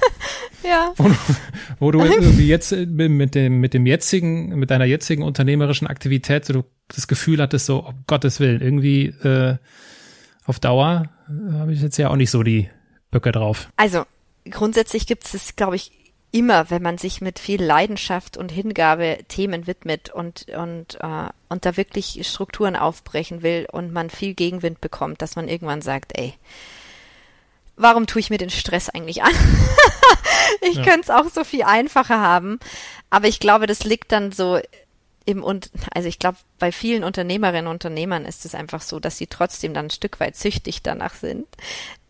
[0.64, 0.93] ja.
[0.97, 1.16] wo, du,
[1.80, 6.54] wo du irgendwie jetzt mit dem, mit dem jetzigen, mit deiner jetzigen unternehmerischen Aktivität so
[6.54, 9.58] du das Gefühl hattest, so, um Gottes Willen, irgendwie äh,
[10.45, 12.70] auf Dauer äh, habe ich jetzt ja auch nicht so die
[13.12, 13.70] Böcke drauf.
[13.76, 14.05] Also
[14.49, 15.91] grundsätzlich gibt es, glaube ich,
[16.32, 21.66] immer, wenn man sich mit viel Leidenschaft und Hingabe Themen widmet und und äh, und
[21.66, 26.34] da wirklich Strukturen aufbrechen will und man viel Gegenwind bekommt, dass man irgendwann sagt, ey,
[27.76, 29.34] warum tue ich mir den Stress eigentlich an?
[30.62, 30.84] ich ja.
[30.84, 32.59] könnte es auch so viel einfacher haben,
[33.09, 34.59] aber ich glaube, das liegt dann so
[35.26, 39.18] im und also ich glaube, bei vielen Unternehmerinnen und Unternehmern ist es einfach so, dass
[39.18, 41.47] sie trotzdem dann ein Stück weit süchtig danach sind,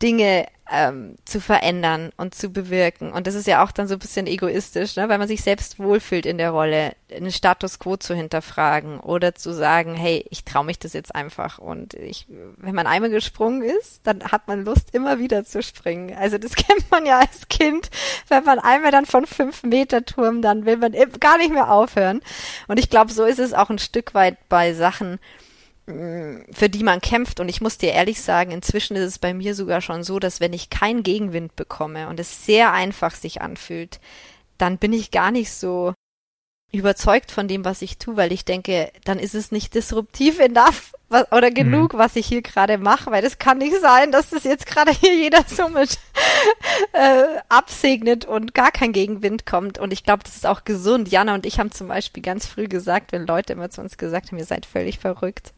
[0.01, 3.11] Dinge ähm, zu verändern und zu bewirken.
[3.11, 5.09] Und das ist ja auch dann so ein bisschen egoistisch, ne?
[5.09, 9.53] weil man sich selbst wohlfühlt in der Rolle, einen Status quo zu hinterfragen oder zu
[9.53, 11.59] sagen, hey, ich traue mich das jetzt einfach.
[11.59, 12.25] Und ich,
[12.57, 16.15] wenn man einmal gesprungen ist, dann hat man Lust, immer wieder zu springen.
[16.17, 17.89] Also das kennt man ja als Kind.
[18.29, 22.21] Wenn man einmal dann von fünf Meter Turm, dann will man gar nicht mehr aufhören.
[22.67, 25.19] Und ich glaube, so ist es auch ein Stück weit bei Sachen,
[25.85, 27.39] für die man kämpft.
[27.39, 30.39] Und ich muss dir ehrlich sagen, inzwischen ist es bei mir sogar schon so, dass
[30.39, 33.99] wenn ich keinen Gegenwind bekomme und es sehr einfach sich anfühlt,
[34.57, 35.93] dann bin ich gar nicht so
[36.71, 40.93] überzeugt von dem, was ich tue, weil ich denke, dann ist es nicht disruptiv enough
[41.09, 41.55] was, oder mhm.
[41.55, 41.97] genug, mhm.
[41.97, 45.15] was ich hier gerade mache, weil das kann nicht sein, dass das jetzt gerade hier
[45.15, 45.99] jeder so mit
[46.93, 49.77] äh, absegnet und gar kein Gegenwind kommt.
[49.77, 51.09] Und ich glaube, das ist auch gesund.
[51.09, 54.31] Jana und ich haben zum Beispiel ganz früh gesagt, wenn Leute immer zu uns gesagt
[54.31, 55.53] haben, ihr seid völlig verrückt,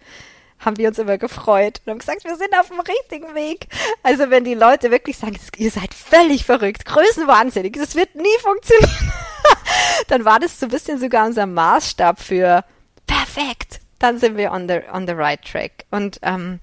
[0.59, 3.67] haben wir uns immer gefreut und haben gesagt, wir sind auf dem richtigen Weg.
[4.01, 8.89] Also wenn die Leute wirklich sagen, ihr seid völlig verrückt, größenwahnsinnig, das wird nie funktionieren,
[10.07, 12.63] dann war das so ein bisschen sogar unser Maßstab für
[13.07, 13.79] perfekt.
[13.99, 15.85] Dann sind wir on the, on the right track.
[15.91, 16.59] Und ähm,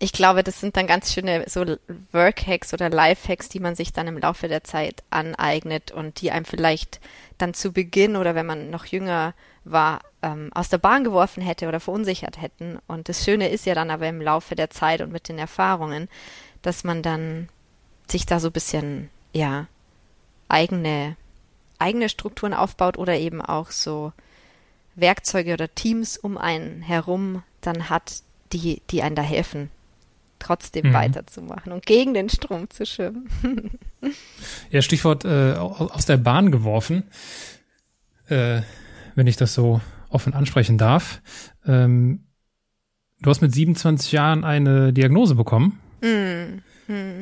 [0.00, 1.64] ich glaube, das sind dann ganz schöne so
[2.12, 6.44] Workhacks oder Lifehacks, die man sich dann im Laufe der Zeit aneignet und die einem
[6.44, 7.00] vielleicht
[7.36, 11.66] dann zu Beginn oder wenn man noch jünger war, ähm, aus der Bahn geworfen hätte
[11.66, 12.78] oder verunsichert hätten.
[12.86, 16.08] Und das Schöne ist ja dann aber im Laufe der Zeit und mit den Erfahrungen,
[16.62, 17.48] dass man dann
[18.08, 19.66] sich da so ein bisschen, ja,
[20.48, 21.16] eigene,
[21.78, 24.12] eigene Strukturen aufbaut oder eben auch so
[24.94, 28.22] Werkzeuge oder Teams um einen herum dann hat,
[28.52, 29.70] die, die einen da helfen,
[30.38, 30.92] trotzdem mhm.
[30.94, 33.28] weiterzumachen und gegen den Strom zu schwimmen.
[34.70, 37.04] ja, Stichwort äh, aus der Bahn geworfen,
[38.28, 38.62] äh,
[39.14, 41.20] wenn ich das so offen ansprechen darf.
[41.66, 42.24] Ähm,
[43.20, 46.62] du hast mit 27 Jahren eine Diagnose bekommen, mhm.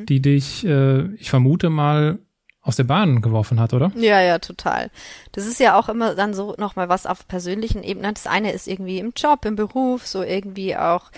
[0.09, 2.21] Die dich, äh, ich vermute mal,
[2.67, 3.93] aus der Bahn geworfen hat, oder?
[3.95, 4.91] Ja, ja, total.
[5.33, 8.15] Das ist ja auch immer dann so nochmal was auf persönlichen Ebenen.
[8.15, 11.11] Das eine ist irgendwie im Job, im Beruf, so irgendwie auch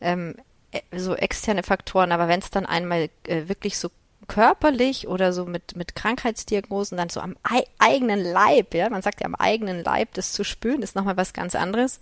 [0.00, 0.34] ähm,
[0.72, 3.88] äh, so externe Faktoren, aber wenn es dann einmal äh, wirklich so
[4.26, 9.20] körperlich oder so mit, mit Krankheitsdiagnosen dann so am ei eigenen Leib, ja, man sagt
[9.20, 12.00] ja am eigenen Leib, das zu spüren, ist nochmal was ganz anderes.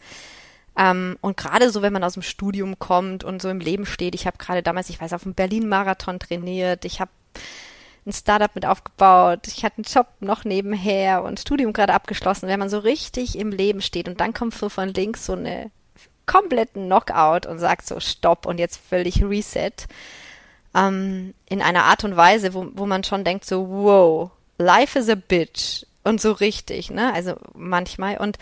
[0.79, 4.15] Ähm, und gerade so, wenn man aus dem Studium kommt und so im Leben steht,
[4.15, 7.11] ich habe gerade damals, ich weiß, auf dem Berlin-Marathon trainiert, ich habe
[8.07, 12.59] ein Startup mit aufgebaut, ich hatte einen Job noch nebenher und Studium gerade abgeschlossen, wenn
[12.59, 15.71] man so richtig im Leben steht und dann kommt so von links so eine
[16.27, 19.73] kompletten Knockout und sagt so Stopp und jetzt völlig Reset.
[20.75, 25.09] Ähm, in einer Art und Weise, wo, wo man schon denkt so, wow, life is
[25.09, 25.87] a bitch.
[26.03, 27.15] Und so richtig, ne?
[27.15, 28.19] Also manchmal.
[28.19, 28.39] Und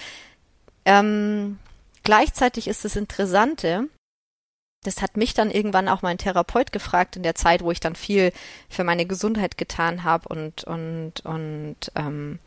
[0.84, 1.58] ähm,
[2.02, 3.88] gleichzeitig ist das Interessante,
[4.82, 7.94] das hat mich dann irgendwann auch mein Therapeut gefragt in der Zeit, wo ich dann
[7.94, 8.32] viel
[8.68, 12.38] für meine Gesundheit getan habe und und und ähm,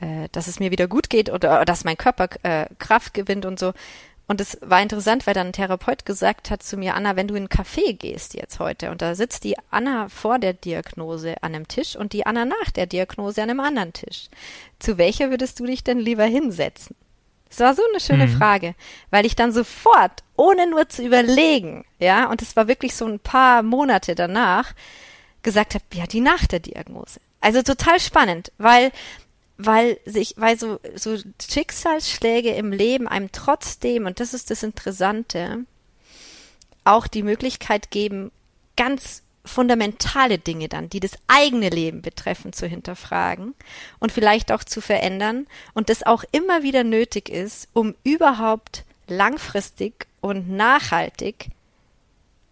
[0.00, 3.58] äh, dass es mir wieder gut geht oder dass mein Körper äh, Kraft gewinnt und
[3.58, 3.72] so.
[4.28, 7.34] Und es war interessant, weil dann ein Therapeut gesagt hat zu mir, Anna, wenn du
[7.34, 11.54] in einen Café gehst jetzt heute und da sitzt die Anna vor der Diagnose an
[11.54, 14.28] einem Tisch und die Anna nach der Diagnose an einem anderen Tisch.
[14.78, 16.94] Zu welcher würdest du dich denn lieber hinsetzen?
[17.50, 18.36] Es war so eine schöne mhm.
[18.36, 18.74] Frage,
[19.10, 23.20] weil ich dann sofort, ohne nur zu überlegen, ja, und es war wirklich so ein
[23.20, 24.74] paar Monate danach,
[25.42, 27.20] gesagt habe, ja, die nach der Diagnose.
[27.40, 28.92] Also total spannend, weil
[29.58, 35.64] weil sich, weil so, so Schicksalsschläge im Leben einem trotzdem, und das ist das Interessante,
[36.84, 38.30] auch die Möglichkeit geben,
[38.76, 43.54] ganz fundamentale Dinge dann, die das eigene Leben betreffen, zu hinterfragen
[43.98, 50.06] und vielleicht auch zu verändern und das auch immer wieder nötig ist, um überhaupt langfristig
[50.20, 51.50] und nachhaltig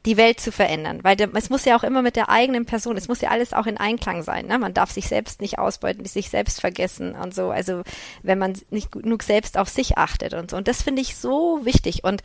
[0.07, 3.09] die Welt zu verändern, weil es muss ja auch immer mit der eigenen Person, es
[3.09, 4.47] muss ja alles auch in Einklang sein.
[4.47, 4.57] Ne?
[4.57, 7.51] Man darf sich selbst nicht ausbeuten, sich selbst vergessen und so.
[7.51, 7.82] Also
[8.22, 10.57] wenn man nicht genug selbst auf sich achtet und so.
[10.57, 12.05] Und das finde ich so wichtig.
[12.05, 12.22] Und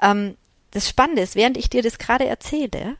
[0.00, 0.36] ähm,
[0.70, 2.94] das Spannende ist, während ich dir das gerade erzähle, erzähl, äh,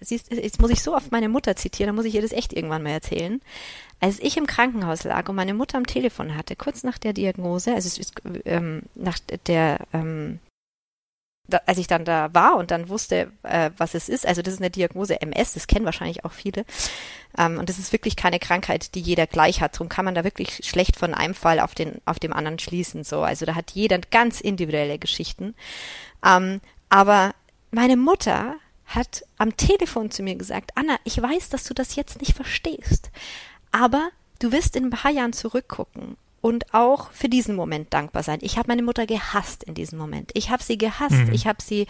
[0.00, 2.52] siehst, jetzt muss ich so oft meine Mutter zitieren, dann muss ich ihr das echt
[2.52, 3.40] irgendwann mal erzählen.
[4.00, 7.74] Als ich im Krankenhaus lag und meine Mutter am Telefon hatte, kurz nach der Diagnose,
[7.74, 8.14] also es ist
[8.44, 10.40] ähm, nach der ähm,
[11.50, 14.54] da, als ich dann da war und dann wusste, äh, was es ist, also das
[14.54, 16.64] ist eine Diagnose MS, das kennen wahrscheinlich auch viele.
[17.36, 19.74] Ähm, und das ist wirklich keine Krankheit, die jeder gleich hat.
[19.74, 23.04] Darum kann man da wirklich schlecht von einem Fall auf den, auf dem anderen schließen.
[23.04, 25.54] So, also da hat jeder ganz individuelle Geschichten.
[26.24, 27.34] Ähm, aber
[27.70, 28.56] meine Mutter
[28.90, 33.10] hat am Telefon zu mir gesagt, Anna, ich weiß, dass du das jetzt nicht verstehst,
[33.72, 34.10] aber
[34.40, 38.38] du wirst in ein paar Jahren zurückgucken und auch für diesen Moment dankbar sein.
[38.42, 40.30] Ich habe meine Mutter gehasst in diesem Moment.
[40.34, 41.32] Ich habe sie gehasst, mhm.
[41.32, 41.86] ich habe sie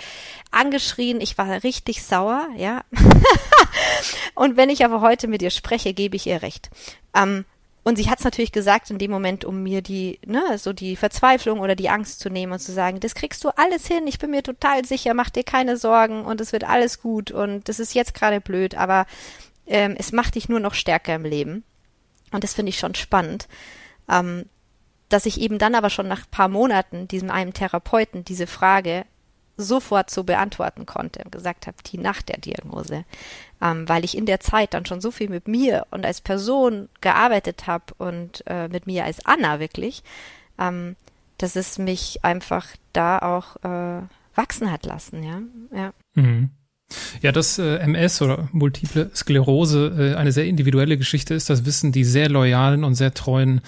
[0.51, 2.83] angeschrien, ich war richtig sauer, ja.
[4.35, 6.71] und wenn ich aber heute mit ihr spreche, gebe ich ihr recht.
[7.15, 7.45] Ähm,
[7.83, 10.97] und sie hat es natürlich gesagt in dem Moment, um mir die, ne, so die
[10.97, 14.19] Verzweiflung oder die Angst zu nehmen und zu sagen, das kriegst du alles hin, ich
[14.19, 17.81] bin mir total sicher, mach dir keine Sorgen und es wird alles gut und das
[17.81, 19.07] ist jetzt gerade blöd, aber
[19.67, 21.65] ähm, es macht dich nur noch stärker im Leben.
[22.33, 23.49] Und das finde ich schon spannend
[24.11, 24.47] ähm,
[25.09, 29.05] dass ich eben dann aber schon nach paar Monaten diesem einen Therapeuten diese Frage
[29.63, 33.05] sofort so beantworten konnte und gesagt habe, die nach der Diagnose,
[33.61, 36.89] ähm, weil ich in der Zeit dann schon so viel mit mir und als Person
[37.01, 40.03] gearbeitet habe und äh, mit mir als Anna wirklich,
[40.59, 40.97] ähm,
[41.39, 44.03] dass es mich einfach da auch äh,
[44.35, 45.41] wachsen hat lassen, ja,
[45.77, 45.93] ja.
[46.15, 46.51] Mhm.
[47.23, 51.93] Ja, dass äh, MS oder multiple Sklerose äh, eine sehr individuelle Geschichte ist, das wissen
[51.93, 53.61] die sehr loyalen und sehr treuen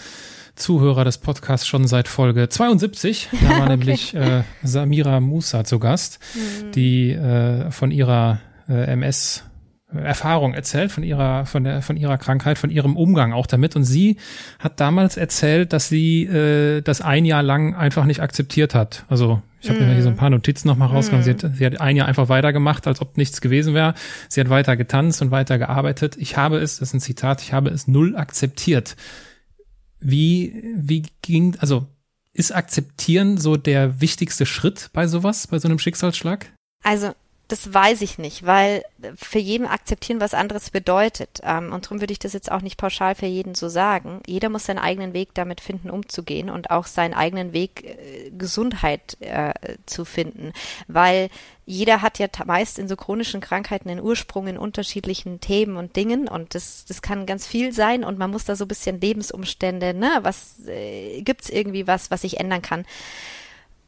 [0.55, 3.28] Zuhörer des Podcasts schon seit Folge 72.
[3.32, 3.68] Da war okay.
[3.68, 6.72] nämlich äh, Samira Musa zu Gast, mhm.
[6.72, 9.44] die äh, von ihrer äh, MS
[9.94, 13.84] Erfahrung erzählt von ihrer von der von ihrer Krankheit, von ihrem Umgang auch damit und
[13.84, 14.16] sie
[14.59, 19.05] hat damals erzählt, dass sie äh, das ein Jahr lang einfach nicht akzeptiert hat.
[19.09, 19.86] Also ich habe mm.
[19.86, 21.22] mir hier so ein paar Notizen nochmal rausgenommen.
[21.22, 21.38] Mm.
[21.38, 23.94] Sie, hat, sie hat ein Jahr einfach weitergemacht, als ob nichts gewesen wäre.
[24.28, 26.16] Sie hat weiter getanzt und weiter gearbeitet.
[26.18, 28.96] Ich habe es, das ist ein Zitat, ich habe es null akzeptiert.
[30.03, 31.86] Wie, wie ging, also
[32.32, 36.53] ist akzeptieren so der wichtigste Schritt bei sowas, bei so einem Schicksalsschlag?
[36.82, 37.14] Also
[37.53, 38.82] das weiß ich nicht, weil
[39.14, 41.40] für jeden akzeptieren was anderes bedeutet.
[41.42, 44.22] Ähm, und darum würde ich das jetzt auch nicht pauschal für jeden so sagen.
[44.26, 49.18] Jeder muss seinen eigenen Weg damit finden, umzugehen und auch seinen eigenen Weg, äh, Gesundheit
[49.20, 49.53] äh,
[49.84, 50.55] zu finden.
[50.88, 51.28] Weil
[51.66, 56.28] jeder hat ja meist in so chronischen Krankheiten den Ursprung in unterschiedlichen Themen und Dingen
[56.28, 59.92] und das, das kann ganz viel sein und man muss da so ein bisschen Lebensumstände,
[59.92, 62.86] ne, was äh, gibt's irgendwie was, was ich ändern kann.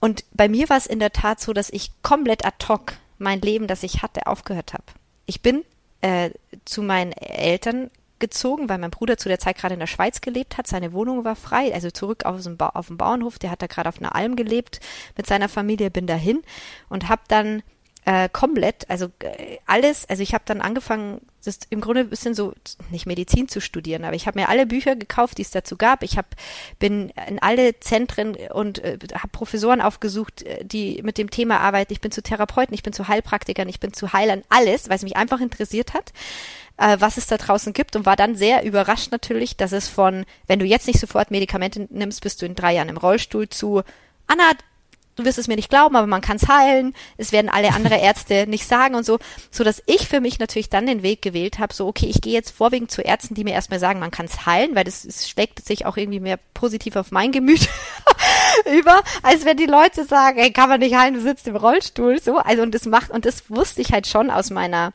[0.00, 3.40] Und bei mir war es in der Tat so, dass ich komplett ad hoc mein
[3.40, 4.84] Leben, das ich hatte, aufgehört habe.
[5.26, 5.64] Ich bin
[6.00, 6.30] äh,
[6.64, 10.56] zu meinen Eltern gezogen, weil mein Bruder zu der Zeit gerade in der Schweiz gelebt
[10.56, 10.66] hat.
[10.66, 13.38] Seine Wohnung war frei, also zurück auf dem, ba auf dem Bauernhof.
[13.38, 14.80] Der hat da gerade auf einer Alm gelebt
[15.16, 15.90] mit seiner Familie.
[15.90, 16.42] Bin dahin
[16.88, 17.62] und habe dann
[18.04, 22.34] äh, komplett, also äh, alles, also ich habe dann angefangen, das im Grunde ein bisschen
[22.34, 22.54] so,
[22.90, 26.02] nicht Medizin zu studieren, aber ich habe mir alle Bücher gekauft, die es dazu gab.
[26.02, 26.26] Ich hab,
[26.78, 31.92] bin in alle Zentren und äh, habe Professoren aufgesucht, äh, die mit dem Thema arbeiten.
[31.92, 35.02] Ich bin zu Therapeuten, ich bin zu Heilpraktikern, ich bin zu Heilern, alles, weil es
[35.02, 36.12] mich einfach interessiert hat
[36.76, 40.24] äh, was es da draußen gibt und war dann sehr überrascht natürlich, dass es von,
[40.46, 43.82] wenn du jetzt nicht sofort Medikamente nimmst, bist du in drei Jahren im Rollstuhl zu,
[44.26, 44.52] Anna,
[45.16, 46.94] du wirst es mir nicht glauben, aber man kann es heilen.
[47.16, 49.18] Es werden alle andere Ärzte nicht sagen und so,
[49.50, 52.32] so dass ich für mich natürlich dann den Weg gewählt habe, so okay, ich gehe
[52.32, 55.28] jetzt vorwiegend zu Ärzten, die mir erstmal sagen, man kann es heilen, weil das, das
[55.28, 57.68] schlägt sich auch irgendwie mehr positiv auf mein Gemüt
[58.78, 62.20] über, als wenn die Leute sagen, ey, kann man nicht heilen, du sitzt im Rollstuhl,
[62.20, 64.92] so, also und das macht und das wusste ich halt schon aus meiner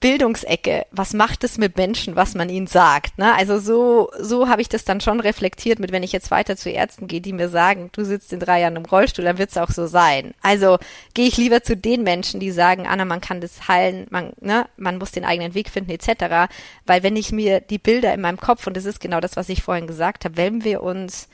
[0.00, 3.18] Bildungsecke, was macht es mit Menschen, was man ihnen sagt?
[3.18, 3.34] Ne?
[3.34, 6.70] Also so, so habe ich das dann schon reflektiert mit, wenn ich jetzt weiter zu
[6.70, 9.58] Ärzten gehe, die mir sagen, du sitzt in drei Jahren im Rollstuhl, dann wird es
[9.58, 10.32] auch so sein.
[10.40, 10.78] Also
[11.12, 14.66] gehe ich lieber zu den Menschen, die sagen, Anna, man kann das heilen, man, ne,
[14.78, 16.50] man muss den eigenen Weg finden, etc.
[16.86, 19.50] Weil wenn ich mir die Bilder in meinem Kopf, und das ist genau das, was
[19.50, 21.28] ich vorhin gesagt habe, wenn wir uns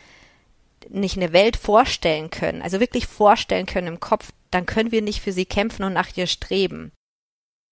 [0.88, 5.20] nicht eine Welt vorstellen können, also wirklich vorstellen können im Kopf, dann können wir nicht
[5.20, 6.90] für sie kämpfen und nach ihr streben.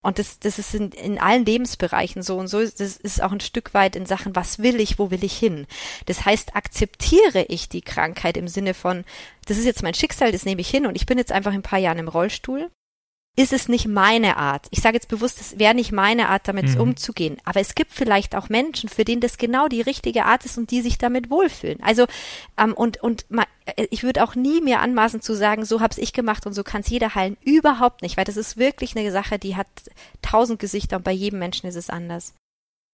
[0.07, 2.61] Und das, das ist in, in allen Lebensbereichen so und so.
[2.61, 5.67] Das ist auch ein Stück weit in Sachen, was will ich, wo will ich hin?
[6.07, 9.05] Das heißt, akzeptiere ich die Krankheit im Sinne von,
[9.47, 11.59] das ist jetzt mein Schicksal, das nehme ich hin und ich bin jetzt einfach in
[11.59, 12.71] ein paar Jahren im Rollstuhl.
[13.37, 14.67] Ist es nicht meine Art.
[14.71, 16.81] Ich sage jetzt bewusst, es wäre nicht meine Art, damit mhm.
[16.81, 17.37] umzugehen.
[17.45, 20.71] Aber es gibt vielleicht auch Menschen, für denen das genau die richtige Art ist und
[20.71, 21.83] die sich damit wohlfühlen.
[21.83, 22.07] Also
[22.57, 26.15] ähm, und und äh, ich würde auch nie mir anmaßen zu sagen, so hab's ich
[26.15, 27.37] gemacht und so kann's jeder heilen.
[27.43, 29.69] Überhaupt nicht, weil das ist wirklich eine Sache, die hat
[30.23, 32.33] tausend Gesichter und bei jedem Menschen ist es anders.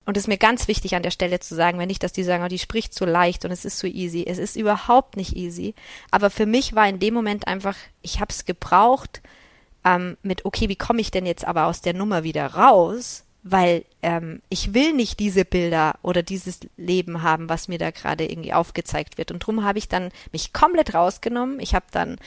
[0.04, 2.24] Und es ist mir ganz wichtig an der Stelle zu sagen, wenn nicht, dass die
[2.24, 4.24] sagen, oh, die spricht so leicht und es ist so easy.
[4.26, 5.76] Es ist überhaupt nicht easy.
[6.10, 9.22] Aber für mich war in dem Moment einfach, ich habe es gebraucht
[9.84, 13.24] ähm, mit, okay, wie komme ich denn jetzt aber aus der Nummer wieder raus?
[13.44, 18.30] Weil ähm, ich will nicht diese Bilder oder dieses Leben haben, was mir da gerade
[18.30, 19.32] irgendwie aufgezeigt wird.
[19.32, 21.58] Und drum habe ich dann mich komplett rausgenommen.
[21.58, 22.18] Ich habe dann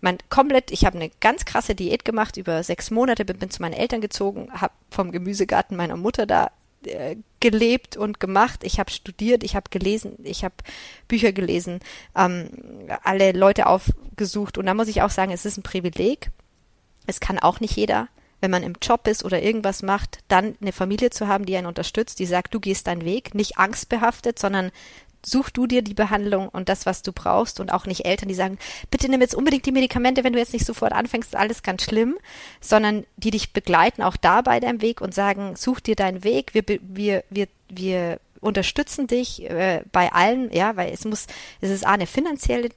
[0.00, 3.62] mein komplett, ich habe eine ganz krasse Diät gemacht über sechs Monate, bin, bin zu
[3.62, 6.50] meinen Eltern gezogen, habe vom Gemüsegarten meiner Mutter da
[6.84, 8.64] äh, gelebt und gemacht.
[8.64, 10.54] Ich habe studiert, ich habe gelesen, ich habe
[11.08, 11.80] Bücher gelesen,
[12.16, 12.48] ähm,
[13.02, 14.58] alle Leute aufgesucht.
[14.58, 16.30] Und da muss ich auch sagen, es ist ein Privileg.
[17.06, 18.08] Es kann auch nicht jeder,
[18.40, 21.66] wenn man im Job ist oder irgendwas macht, dann eine Familie zu haben, die einen
[21.66, 24.70] unterstützt, die sagt, du gehst deinen Weg, nicht angstbehaftet, sondern
[25.24, 27.58] such du dir die Behandlung und das, was du brauchst.
[27.58, 28.58] Und auch nicht Eltern, die sagen,
[28.90, 31.82] bitte nimm jetzt unbedingt die Medikamente, wenn du jetzt nicht sofort anfängst, ist alles ganz
[31.82, 32.16] schlimm,
[32.60, 36.54] sondern die dich begleiten auch da bei deinem Weg und sagen, such dir deinen Weg,
[36.54, 41.26] wir, wir, wir, wir unterstützen dich äh, bei allen, ja, weil es muss,
[41.60, 42.68] es ist A, eine finanzielle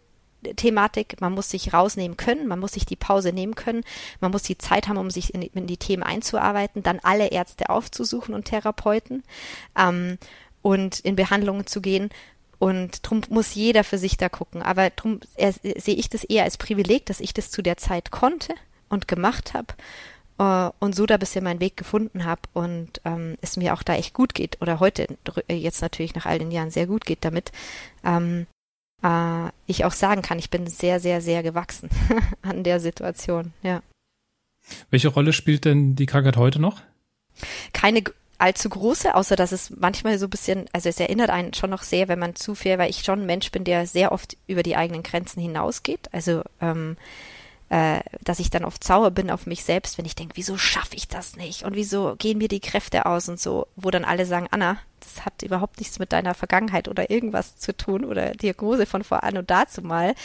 [0.55, 3.83] Thematik, man muss sich rausnehmen können, man muss sich die Pause nehmen können,
[4.19, 7.69] man muss die Zeit haben, um sich in, in die Themen einzuarbeiten, dann alle Ärzte
[7.69, 9.23] aufzusuchen und Therapeuten
[9.77, 10.17] ähm,
[10.61, 12.09] und in Behandlungen zu gehen
[12.59, 14.61] und drum muss jeder für sich da gucken.
[14.61, 18.11] Aber drum äh, sehe ich das eher als Privileg, dass ich das zu der Zeit
[18.11, 18.53] konnte
[18.89, 19.73] und gemacht habe
[20.39, 23.95] äh, und so da bisher meinen Weg gefunden habe und ähm, es mir auch da
[23.95, 25.07] echt gut geht oder heute
[25.47, 27.51] äh, jetzt natürlich nach all den Jahren sehr gut geht damit.
[28.03, 28.45] Ähm,
[29.03, 31.89] äh, ich auch sagen kann, ich bin sehr, sehr, sehr gewachsen
[32.41, 33.81] an der Situation, ja.
[34.89, 36.81] Welche Rolle spielt denn die Krankheit heute noch?
[37.73, 38.03] Keine
[38.37, 41.83] allzu große, außer dass es manchmal so ein bisschen, also es erinnert einen schon noch
[41.83, 44.63] sehr, wenn man zu viel, weil ich schon ein Mensch bin, der sehr oft über
[44.63, 46.07] die eigenen Grenzen hinausgeht.
[46.11, 46.97] Also ähm,
[47.69, 50.95] äh, dass ich dann oft sauer bin auf mich selbst, wenn ich denke, wieso schaffe
[50.95, 54.25] ich das nicht und wieso gehen mir die Kräfte aus und so, wo dann alle
[54.25, 58.85] sagen, Anna, das hat überhaupt nichts mit deiner Vergangenheit oder irgendwas zu tun oder Diagnose
[58.85, 60.15] von vor an und dazu mal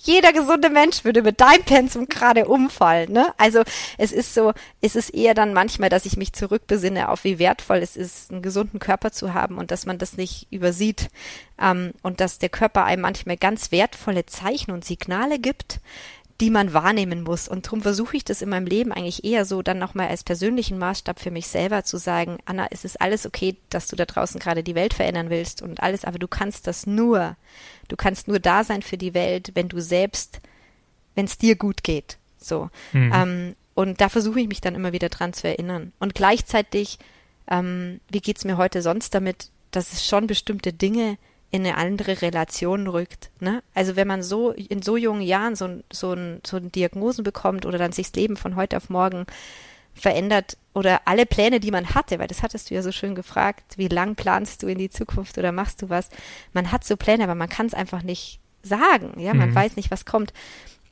[0.00, 3.12] jeder gesunde Mensch würde mit deinem Pensum gerade umfallen.
[3.12, 3.34] Ne?
[3.36, 3.62] Also
[3.98, 7.78] es ist so, es ist eher dann manchmal, dass ich mich zurückbesinne auf wie wertvoll
[7.78, 11.08] es ist, einen gesunden Körper zu haben und dass man das nicht übersieht
[11.60, 15.80] ähm, und dass der Körper einem manchmal ganz wertvolle Zeichen und Signale gibt,
[16.40, 17.48] die man wahrnehmen muss.
[17.48, 20.78] Und darum versuche ich das in meinem Leben eigentlich eher so dann nochmal als persönlichen
[20.78, 24.38] Maßstab für mich selber zu sagen, Anna, es ist alles okay, dass du da draußen
[24.38, 27.36] gerade die Welt verändern willst und alles, aber du kannst das nur,
[27.88, 30.40] Du kannst nur da sein für die Welt, wenn du selbst,
[31.14, 32.18] wenn es dir gut geht.
[32.38, 32.70] So.
[32.92, 33.12] Mhm.
[33.14, 35.92] Ähm, und da versuche ich mich dann immer wieder dran zu erinnern.
[35.98, 36.98] Und gleichzeitig,
[37.50, 41.16] ähm, wie geht's mir heute sonst damit, dass es schon bestimmte Dinge
[41.50, 43.30] in eine andere Relation rückt.
[43.40, 43.62] Ne?
[43.74, 47.64] Also wenn man so in so jungen Jahren so, so, ein, so ein Diagnosen bekommt
[47.64, 49.24] oder dann sich das Leben von heute auf morgen
[49.94, 53.78] verändert oder alle Pläne, die man hatte, weil das hattest du ja so schön gefragt,
[53.78, 56.10] wie lang planst du in die Zukunft oder machst du was?
[56.52, 59.54] Man hat so Pläne, aber man kann es einfach nicht sagen, ja, man mhm.
[59.54, 60.32] weiß nicht, was kommt.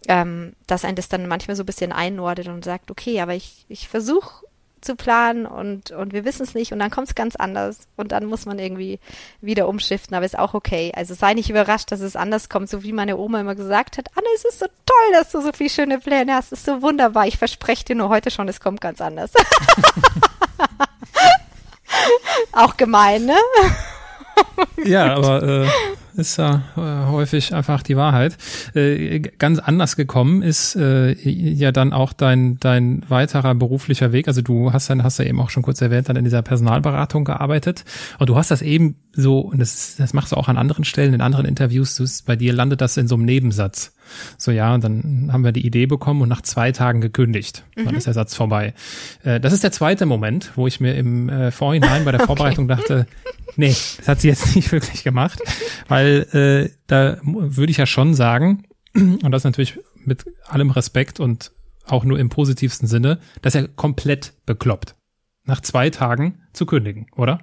[0.08, 3.64] Ähm, dass ein das dann manchmal so ein bisschen einordnet und sagt, okay, aber ich,
[3.68, 4.44] ich versuche
[4.86, 8.12] zu planen und, und wir wissen es nicht und dann kommt es ganz anders und
[8.12, 8.98] dann muss man irgendwie
[9.40, 10.92] wieder umschiften, aber ist auch okay.
[10.94, 14.08] Also sei nicht überrascht, dass es anders kommt, so wie meine Oma immer gesagt hat,
[14.16, 16.80] Anne, es ist so toll, dass du so viele schöne Pläne hast, es ist so
[16.80, 19.32] wunderbar, ich verspreche dir nur heute schon, es kommt ganz anders.
[22.52, 23.36] auch gemein, ne?
[24.84, 25.68] ja, aber äh,
[26.16, 28.36] ist ja äh, häufig einfach die Wahrheit.
[28.74, 34.28] Äh, ganz anders gekommen ist äh, ja dann auch dein dein weiterer beruflicher Weg.
[34.28, 37.24] Also du hast dann hast ja eben auch schon kurz erwähnt, dann in dieser Personalberatung
[37.24, 37.84] gearbeitet
[38.18, 41.14] und du hast das eben so und das das machst du auch an anderen Stellen
[41.14, 41.96] in anderen Interviews.
[41.96, 43.95] Du, bei dir landet das in so einem Nebensatz.
[44.38, 47.64] So ja, und dann haben wir die Idee bekommen und nach zwei Tagen gekündigt.
[47.74, 47.96] Dann mhm.
[47.96, 48.74] ist der Satz vorbei.
[49.22, 52.70] Äh, das ist der zweite Moment, wo ich mir im äh, Vorhinein bei der Vorbereitung
[52.70, 52.76] okay.
[52.76, 53.06] dachte,
[53.56, 55.40] nee, das hat sie jetzt nicht wirklich gemacht,
[55.88, 61.52] weil äh, da würde ich ja schon sagen, und das natürlich mit allem Respekt und
[61.86, 64.94] auch nur im positivsten Sinne, dass er komplett bekloppt.
[65.44, 67.38] Nach zwei Tagen zu kündigen, oder?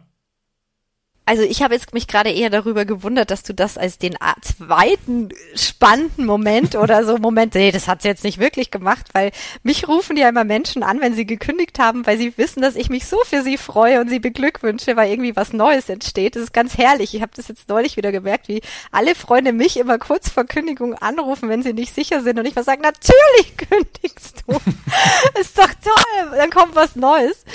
[1.26, 5.30] Also ich habe jetzt mich gerade eher darüber gewundert, dass du das als den zweiten
[5.56, 9.32] spannenden Moment oder so Moment, nee, das hat sie jetzt nicht wirklich gemacht, weil
[9.64, 12.90] mich rufen ja immer Menschen an, wenn sie gekündigt haben, weil sie wissen, dass ich
[12.90, 16.36] mich so für sie freue und sie beglückwünsche, weil irgendwie was Neues entsteht.
[16.36, 17.14] Das ist ganz herrlich.
[17.14, 18.62] Ich habe das jetzt neulich wieder gemerkt, wie
[18.92, 22.56] alle Freunde mich immer kurz vor Kündigung anrufen, wenn sie nicht sicher sind und ich
[22.56, 24.54] mal sagen, natürlich kündigst du.
[25.40, 27.46] ist doch toll, dann kommt was Neues.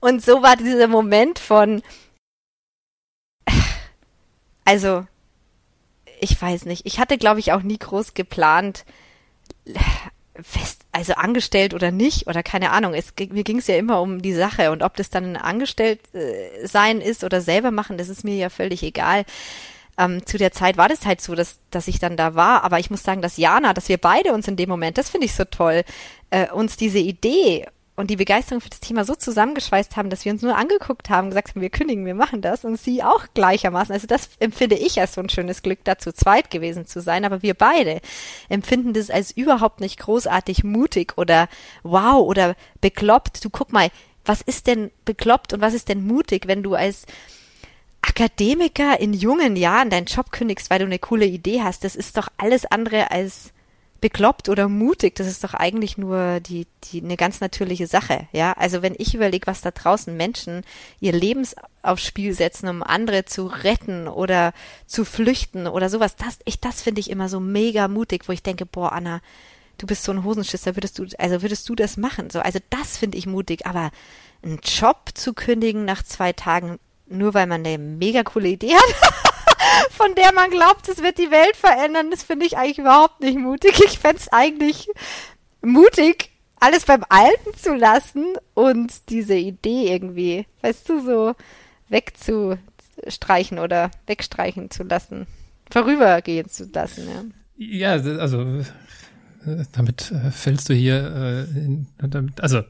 [0.00, 1.82] Und so war dieser Moment von
[4.68, 5.06] also,
[6.20, 6.84] ich weiß nicht.
[6.84, 8.84] Ich hatte, glaube ich, auch nie groß geplant,
[10.42, 12.92] fest, also angestellt oder nicht oder keine Ahnung.
[12.92, 16.66] Es, mir ging es ja immer um die Sache und ob das dann angestellt äh,
[16.66, 19.24] sein ist oder selber machen, das ist mir ja völlig egal.
[19.96, 22.62] Ähm, zu der Zeit war das halt so, dass, dass ich dann da war.
[22.62, 25.24] Aber ich muss sagen, dass Jana, dass wir beide uns in dem Moment, das finde
[25.24, 25.82] ich so toll,
[26.28, 27.66] äh, uns diese Idee
[27.98, 31.30] und die Begeisterung für das Thema so zusammengeschweißt haben, dass wir uns nur angeguckt haben,
[31.30, 33.92] gesagt haben, wir kündigen, wir machen das und sie auch gleichermaßen.
[33.92, 37.24] Also das empfinde ich als so ein schönes Glück, da zu zweit gewesen zu sein,
[37.24, 38.00] aber wir beide
[38.48, 41.48] empfinden das als überhaupt nicht großartig mutig oder
[41.82, 43.44] wow oder bekloppt.
[43.44, 43.88] Du guck mal,
[44.24, 47.04] was ist denn bekloppt und was ist denn mutig, wenn du als
[48.02, 51.82] Akademiker in jungen Jahren deinen Job kündigst, weil du eine coole Idee hast.
[51.82, 53.52] Das ist doch alles andere als
[54.00, 58.52] bekloppt oder mutig, das ist doch eigentlich nur die, die, eine ganz natürliche Sache, ja.
[58.52, 60.62] Also wenn ich überlege, was da draußen Menschen
[61.00, 64.52] ihr Lebens aufs Spiel setzen, um andere zu retten oder
[64.86, 68.42] zu flüchten oder sowas, das, ich, das finde ich immer so mega mutig, wo ich
[68.42, 69.20] denke, boah, Anna,
[69.78, 72.30] du bist so ein Hosenschisser, würdest du, also würdest du das machen?
[72.30, 73.90] So, also das finde ich mutig, aber
[74.42, 79.34] einen Job zu kündigen nach zwei Tagen, nur weil man eine mega coole Idee hat.
[79.90, 83.38] von der man glaubt, es wird die Welt verändern, das finde ich eigentlich überhaupt nicht
[83.38, 83.80] mutig.
[83.84, 84.88] Ich fände es eigentlich
[85.62, 86.30] mutig,
[86.60, 91.34] alles beim Alten zu lassen und diese Idee irgendwie, weißt du, so
[91.88, 95.26] wegzustreichen oder wegstreichen zu lassen,
[95.70, 97.34] vorübergehen zu lassen.
[97.56, 98.42] Ja, ja also
[99.46, 102.62] äh, damit äh, fällst du hier, äh, also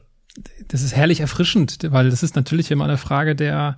[0.67, 3.77] das ist herrlich erfrischend, weil das ist natürlich immer eine Frage der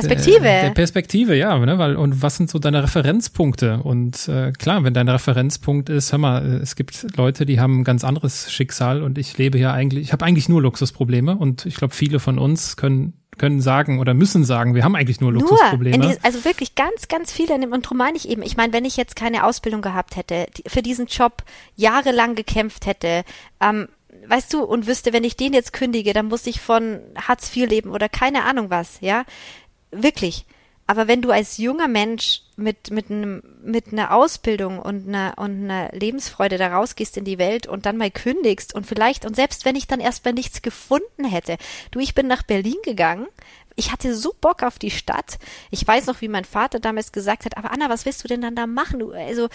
[0.00, 0.42] Perspektive.
[0.42, 1.78] Der, der Perspektive, ja, ne?
[1.78, 3.80] Weil, und was sind so deine Referenzpunkte?
[3.82, 7.80] Und äh, klar, wenn dein Referenzpunkt ist, hör mal, äh, es gibt Leute, die haben
[7.80, 11.66] ein ganz anderes Schicksal und ich lebe hier eigentlich, ich habe eigentlich nur Luxusprobleme und
[11.66, 15.32] ich glaube, viele von uns können können sagen oder müssen sagen, wir haben eigentlich nur
[15.32, 15.98] Luxusprobleme.
[15.98, 17.54] Nur, also wirklich ganz, ganz viele.
[17.54, 20.62] Und darum meine ich eben, ich meine, wenn ich jetzt keine Ausbildung gehabt hätte, die,
[20.66, 21.42] für diesen Job
[21.74, 23.24] jahrelang gekämpft hätte,
[23.60, 23.88] ähm,
[24.28, 27.68] weißt du, und wüsste, wenn ich den jetzt kündige, dann muss ich von Hartz IV
[27.68, 29.24] leben oder keine Ahnung was, ja
[29.90, 30.44] wirklich.
[30.88, 35.64] Aber wenn du als junger Mensch mit, mit, einem, mit einer Ausbildung und einer, und
[35.64, 39.64] einer Lebensfreude da rausgehst in die Welt und dann mal kündigst und vielleicht, und selbst
[39.64, 41.56] wenn ich dann erstmal nichts gefunden hätte,
[41.90, 43.26] du, ich bin nach Berlin gegangen,
[43.76, 45.38] ich hatte so Bock auf die Stadt.
[45.70, 48.40] Ich weiß noch, wie mein Vater damals gesagt hat, aber Anna, was willst du denn
[48.40, 49.00] dann da machen?
[49.00, 49.48] Du, also, äh,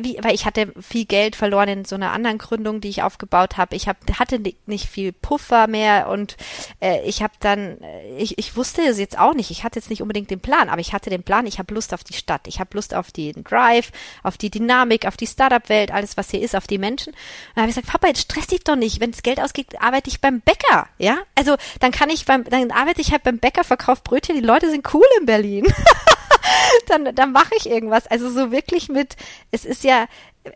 [0.00, 3.56] wie, weil ich hatte viel Geld verloren in so einer anderen Gründung, die ich aufgebaut
[3.56, 3.76] habe.
[3.76, 6.36] Ich hab, hatte nicht viel Puffer mehr und
[6.80, 9.52] äh, ich habe dann, äh, ich, ich wusste es jetzt auch nicht.
[9.52, 11.94] Ich hatte jetzt nicht unbedingt den Plan, aber ich hatte den Plan, ich habe Lust
[11.94, 12.48] auf die Stadt.
[12.48, 13.92] Ich habe Lust auf den Drive,
[14.24, 17.10] auf die Dynamik, auf die Startup-Welt, alles, was hier ist, auf die Menschen.
[17.10, 17.16] Und
[17.54, 19.00] dann habe ich gesagt, Papa, jetzt stress dich doch nicht.
[19.00, 21.18] Wenn das Geld ausgeht, arbeite ich beim Bäcker, ja?
[21.36, 24.70] Also, dann kann ich beim, dann arbeite ich halt beim Bäcker, verkauft Brötchen, die Leute
[24.70, 25.66] sind cool in Berlin.
[26.86, 28.06] dann dann mache ich irgendwas.
[28.06, 29.16] Also so wirklich mit,
[29.50, 30.06] es ist ja,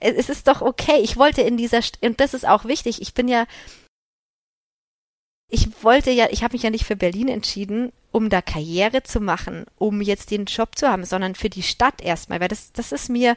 [0.01, 0.99] es ist doch okay.
[1.03, 3.47] Ich wollte in dieser, und das ist auch wichtig, ich bin ja,
[5.51, 9.21] ich wollte ja, ich habe mich ja nicht für Berlin entschieden, um da Karriere zu
[9.21, 12.93] machen, um jetzt den Job zu haben, sondern für die Stadt erstmal, weil das, das
[12.93, 13.37] ist mir,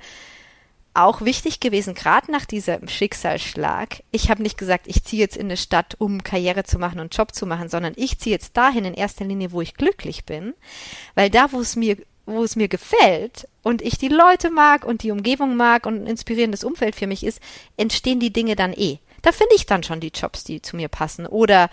[0.97, 4.03] auch wichtig gewesen, gerade nach diesem Schicksalsschlag.
[4.11, 7.15] Ich habe nicht gesagt, ich ziehe jetzt in eine Stadt, um Karriere zu machen und
[7.15, 10.53] Job zu machen, sondern ich ziehe jetzt dahin in erster Linie, wo ich glücklich bin,
[11.15, 15.01] weil da, wo es mir wo es mir gefällt und ich die Leute mag und
[15.01, 17.39] die Umgebung mag und ein inspirierendes Umfeld für mich ist,
[17.77, 18.99] entstehen die Dinge dann eh.
[19.21, 21.25] Da finde ich dann schon die Jobs, die zu mir passen.
[21.25, 21.69] Oder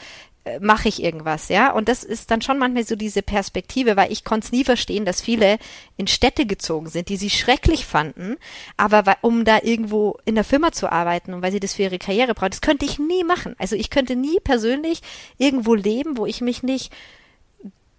[0.61, 1.73] mache ich irgendwas, ja?
[1.73, 5.05] Und das ist dann schon manchmal so diese Perspektive, weil ich konnte es nie verstehen,
[5.05, 5.59] dass viele
[5.97, 8.37] in Städte gezogen sind, die sie schrecklich fanden,
[8.77, 11.85] aber weil, um da irgendwo in der Firma zu arbeiten und weil sie das für
[11.85, 13.55] ihre Karriere brauchen, das könnte ich nie machen.
[13.59, 15.01] Also ich könnte nie persönlich
[15.39, 16.93] irgendwo leben, wo ich mich nicht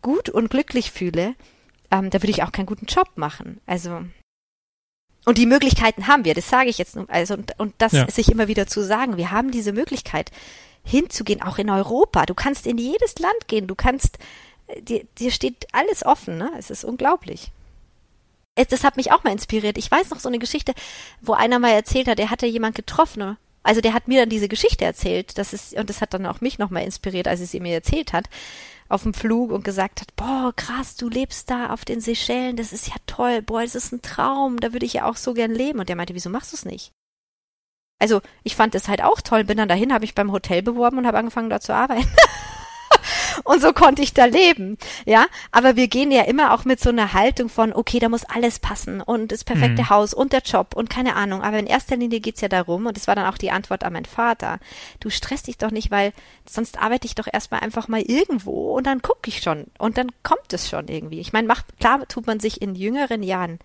[0.03, 1.33] gut und glücklich fühle.
[1.89, 3.59] Ähm, da würde ich auch keinen guten Job machen.
[3.65, 4.03] Also
[5.25, 6.95] und die Möglichkeiten haben wir, das sage ich jetzt.
[7.07, 8.09] Also und, und das ja.
[8.09, 10.29] sich immer wieder zu sagen, wir haben diese Möglichkeit
[10.85, 12.25] hinzugehen, auch in Europa.
[12.25, 14.19] Du kannst in jedes Land gehen, du kannst,
[14.67, 16.51] äh, dir, dir steht alles offen, ne?
[16.57, 17.51] Es ist unglaublich.
[18.55, 19.77] Es, das hat mich auch mal inspiriert.
[19.77, 20.73] Ich weiß noch so eine Geschichte,
[21.21, 24.47] wo einer mal erzählt hat, er hatte jemand getroffen Also der hat mir dann diese
[24.47, 27.59] Geschichte erzählt, das ist, und das hat dann auch mich nochmal inspiriert, als es sie
[27.59, 28.29] mir erzählt hat,
[28.87, 32.71] auf dem Flug und gesagt hat, boah, krass, du lebst da auf den Seychellen, das
[32.71, 35.51] ist ja toll, boah, das ist ein Traum, da würde ich ja auch so gern
[35.51, 35.79] leben.
[35.79, 36.91] Und der meinte, wieso machst du es nicht?
[37.99, 40.97] Also ich fand es halt auch toll, bin dann dahin, habe ich beim Hotel beworben
[40.97, 42.07] und habe angefangen da zu arbeiten.
[43.43, 44.77] und so konnte ich da leben.
[45.05, 48.25] Ja, aber wir gehen ja immer auch mit so einer Haltung von, okay, da muss
[48.25, 49.89] alles passen und das perfekte mhm.
[49.89, 51.41] Haus und der Job und keine Ahnung.
[51.41, 53.93] Aber in erster Linie geht's ja darum, und das war dann auch die Antwort an
[53.93, 54.59] meinen Vater,
[54.99, 56.13] du stresst dich doch nicht, weil
[56.49, 60.11] sonst arbeite ich doch erstmal einfach mal irgendwo und dann gucke ich schon und dann
[60.23, 61.19] kommt es schon irgendwie.
[61.19, 63.59] Ich meine, macht, klar tut man sich in jüngeren Jahren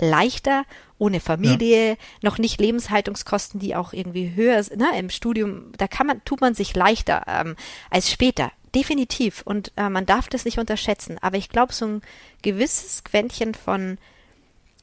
[0.00, 0.64] leichter,
[0.98, 1.96] ohne Familie, ja.
[2.22, 4.78] noch nicht Lebenshaltungskosten, die auch irgendwie höher sind.
[4.78, 4.86] Ne?
[4.98, 7.56] Im Studium, da kann man, tut man sich leichter ähm,
[7.90, 8.50] als später.
[8.74, 9.42] Definitiv.
[9.44, 11.18] Und äh, man darf das nicht unterschätzen.
[11.20, 12.02] Aber ich glaube, so ein
[12.42, 13.98] gewisses Quäntchen von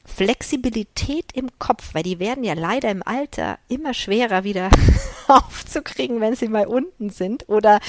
[0.04, 4.70] Flexibilität im Kopf, weil die werden ja leider im Alter immer schwerer wieder
[5.28, 7.80] aufzukriegen, wenn sie mal unten sind oder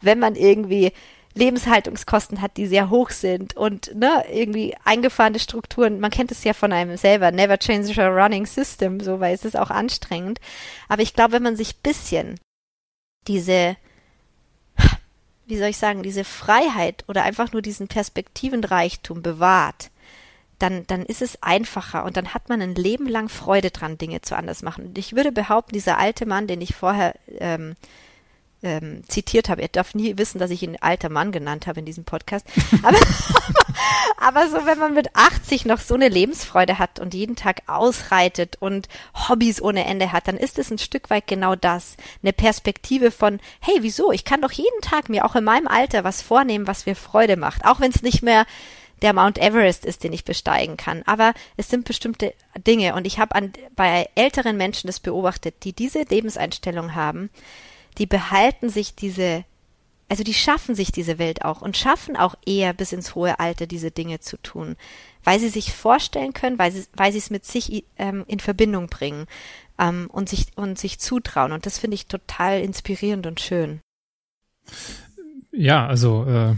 [0.00, 0.92] wenn man irgendwie
[1.34, 6.00] Lebenshaltungskosten hat, die sehr hoch sind und ne, irgendwie eingefahrene Strukturen.
[6.00, 9.44] Man kennt es ja von einem selber, never change a running system, so weil es
[9.44, 10.40] ist auch anstrengend.
[10.88, 12.40] Aber ich glaube, wenn man sich bisschen
[13.28, 13.76] diese
[15.50, 19.90] wie soll ich sagen, diese Freiheit oder einfach nur diesen Perspektivenreichtum bewahrt,
[20.58, 24.20] dann, dann ist es einfacher und dann hat man ein Leben lang Freude dran, Dinge
[24.20, 24.86] zu anders machen.
[24.86, 27.76] Und ich würde behaupten, dieser alte Mann, den ich vorher ähm,
[28.62, 29.62] ähm, zitiert habe.
[29.62, 32.46] Er darf nie wissen, dass ich ihn alter Mann genannt habe in diesem Podcast.
[32.82, 32.98] Aber,
[34.18, 38.56] aber so, wenn man mit 80 noch so eine Lebensfreude hat und jeden Tag ausreitet
[38.60, 38.88] und
[39.28, 41.96] Hobbys ohne Ende hat, dann ist es ein Stück weit genau das.
[42.22, 44.12] Eine Perspektive von, hey, wieso?
[44.12, 47.36] Ich kann doch jeden Tag mir auch in meinem Alter was vornehmen, was mir Freude
[47.36, 47.64] macht.
[47.64, 48.46] Auch wenn es nicht mehr
[49.02, 51.02] der Mount Everest ist, den ich besteigen kann.
[51.06, 52.34] Aber es sind bestimmte
[52.66, 57.30] Dinge und ich habe bei älteren Menschen das beobachtet, die diese Lebenseinstellung haben,
[57.98, 59.44] die behalten sich diese,
[60.08, 63.66] also die schaffen sich diese Welt auch und schaffen auch eher bis ins hohe Alter
[63.66, 64.76] diese Dinge zu tun,
[65.24, 68.88] weil sie sich vorstellen können, weil sie, weil sie es mit sich ähm, in Verbindung
[68.88, 69.26] bringen
[69.78, 71.52] ähm, und sich und sich zutrauen.
[71.52, 73.80] Und das finde ich total inspirierend und schön.
[75.52, 76.54] Ja, also äh,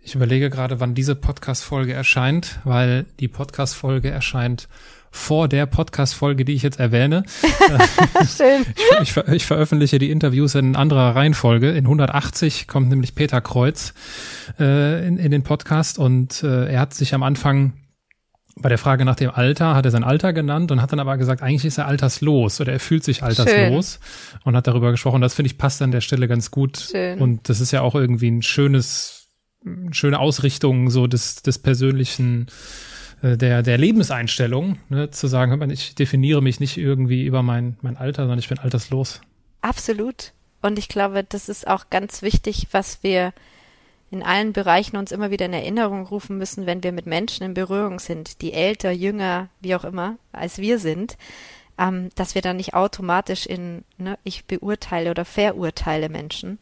[0.00, 4.68] ich überlege gerade, wann diese Podcast-Folge erscheint, weil die Podcast-Folge erscheint
[5.14, 7.22] vor der Podcast-Folge, die ich jetzt erwähne.
[8.36, 8.66] Schön.
[9.02, 11.70] Ich, ich, ich, veröffentliche die Interviews in anderer Reihenfolge.
[11.70, 13.94] In 180 kommt nämlich Peter Kreuz
[14.58, 17.74] äh, in, in den Podcast und äh, er hat sich am Anfang
[18.56, 21.16] bei der Frage nach dem Alter hat er sein Alter genannt und hat dann aber
[21.16, 24.40] gesagt, eigentlich ist er alterslos oder er fühlt sich alterslos Schön.
[24.44, 25.20] und hat darüber gesprochen.
[25.20, 26.88] Das finde ich passt an der Stelle ganz gut.
[26.90, 27.18] Schön.
[27.18, 29.28] Und das ist ja auch irgendwie ein schönes,
[29.90, 32.46] schöne Ausrichtung so des, des persönlichen
[33.24, 38.22] der, der Lebenseinstellung, ne, zu sagen, ich definiere mich nicht irgendwie über mein, mein Alter,
[38.22, 39.22] sondern ich bin alterslos.
[39.62, 40.32] Absolut.
[40.60, 43.32] Und ich glaube, das ist auch ganz wichtig, was wir
[44.10, 47.54] in allen Bereichen uns immer wieder in Erinnerung rufen müssen, wenn wir mit Menschen in
[47.54, 51.16] Berührung sind, die älter, jünger, wie auch immer, als wir sind,
[51.78, 56.58] ähm, dass wir dann nicht automatisch in, ne, ich beurteile oder verurteile Menschen,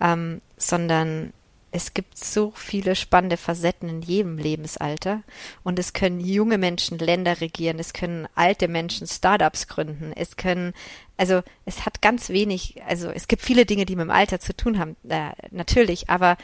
[0.00, 1.32] ähm, sondern
[1.70, 5.22] es gibt so viele spannende Facetten in jedem Lebensalter.
[5.64, 10.72] Und es können junge Menschen Länder regieren, es können alte Menschen Startups gründen, es können,
[11.16, 14.56] also es hat ganz wenig, also es gibt viele Dinge, die mit dem Alter zu
[14.56, 16.36] tun haben, äh, natürlich, aber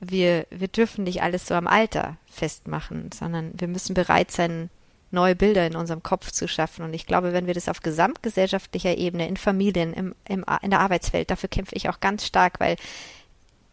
[0.00, 4.70] wir, wir dürfen nicht alles so am Alter festmachen, sondern wir müssen bereit sein,
[5.10, 6.84] neue Bilder in unserem Kopf zu schaffen.
[6.84, 10.80] Und ich glaube, wenn wir das auf gesamtgesellschaftlicher Ebene, in Familien, im, im, in der
[10.80, 12.76] Arbeitswelt, dafür kämpfe ich auch ganz stark, weil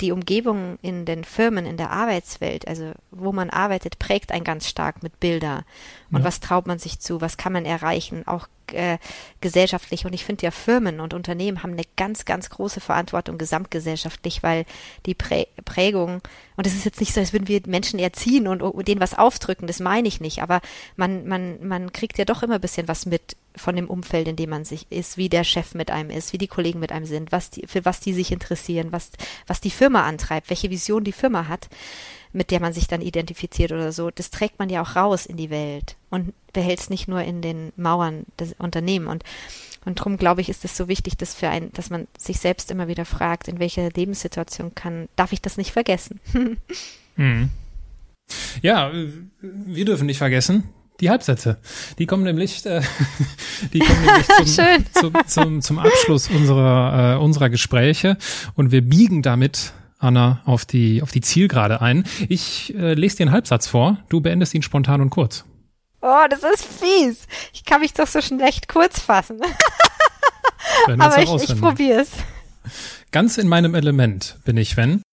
[0.01, 4.67] die Umgebung in den Firmen, in der Arbeitswelt, also wo man arbeitet, prägt einen ganz
[4.67, 5.63] stark mit Bilder.
[6.11, 6.25] Und ja.
[6.25, 7.21] was traut man sich zu?
[7.21, 8.27] Was kann man erreichen?
[8.27, 8.97] Auch äh,
[9.41, 10.05] gesellschaftlich.
[10.05, 14.65] Und ich finde ja, Firmen und Unternehmen haben eine ganz, ganz große Verantwortung gesamtgesellschaftlich, weil
[15.05, 16.21] die Prä Prägung,
[16.57, 19.17] und es ist jetzt nicht so, als würden wir Menschen erziehen und, und denen was
[19.17, 20.61] aufdrücken, das meine ich nicht, aber
[20.95, 24.35] man, man, man kriegt ja doch immer ein bisschen was mit von dem Umfeld, in
[24.35, 27.05] dem man sich ist, wie der Chef mit einem ist, wie die Kollegen mit einem
[27.05, 29.11] sind, was die, für was die sich interessieren, was,
[29.47, 31.69] was die Firma antreibt, welche Vision die Firma hat
[32.33, 35.37] mit der man sich dann identifiziert oder so, das trägt man ja auch raus in
[35.37, 39.11] die Welt und behält es nicht nur in den Mauern des Unternehmens.
[39.11, 39.23] Und,
[39.85, 42.71] und darum glaube ich, ist es so wichtig, dass für ein, dass man sich selbst
[42.71, 46.19] immer wieder fragt, in welcher Lebenssituation kann, darf ich das nicht vergessen?
[47.15, 47.49] hm.
[48.61, 48.91] Ja,
[49.41, 50.69] wir dürfen nicht vergessen,
[51.01, 51.57] die Halbsätze.
[51.97, 52.81] Die kommen nämlich, äh,
[53.73, 58.17] die kommen nämlich zum, zum, zum, zum Abschluss unserer, äh, unserer Gespräche
[58.55, 62.05] und wir biegen damit Anna, auf die, auf die Zielgerade ein.
[62.27, 63.99] Ich äh, lese dir einen Halbsatz vor.
[64.09, 65.45] Du beendest ihn spontan und kurz.
[66.01, 67.27] Oh, das ist fies.
[67.53, 69.39] Ich kann mich doch so schlecht kurz fassen.
[70.97, 72.09] Aber ich, ich probiere es.
[73.11, 75.03] Ganz in meinem Element bin ich, wenn?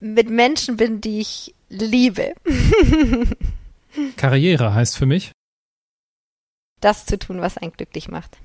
[0.00, 2.34] Mit Menschen bin, die ich liebe.
[4.16, 5.32] Karriere heißt für mich?
[6.80, 8.38] Das zu tun, was einen glücklich macht.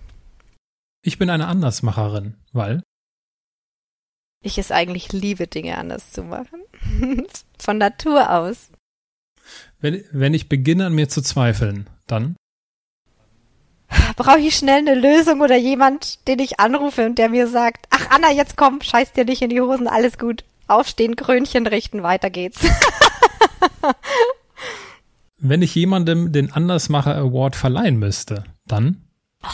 [1.02, 2.84] Ich bin eine Andersmacherin, weil?
[4.41, 6.62] Ich es eigentlich liebe, Dinge anders zu machen.
[7.60, 8.70] Von Natur aus.
[9.80, 12.36] Wenn, wenn ich beginne an mir zu zweifeln, dann?
[14.16, 18.10] Brauche ich schnell eine Lösung oder jemand, den ich anrufe und der mir sagt, ach
[18.12, 20.43] Anna, jetzt komm, scheiß dir nicht in die Hosen, alles gut.
[20.68, 22.60] Aufstehen, Krönchen richten, weiter geht's.
[25.39, 29.05] wenn ich jemandem den Andersmacher Award verleihen müsste, dann?
[29.43, 29.47] Oh,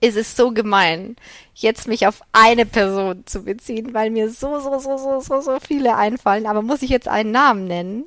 [0.00, 1.16] ist es so gemein,
[1.54, 5.58] jetzt mich auf eine Person zu beziehen, weil mir so, so, so, so, so, so
[5.60, 6.46] viele einfallen.
[6.46, 8.04] Aber muss ich jetzt einen Namen nennen?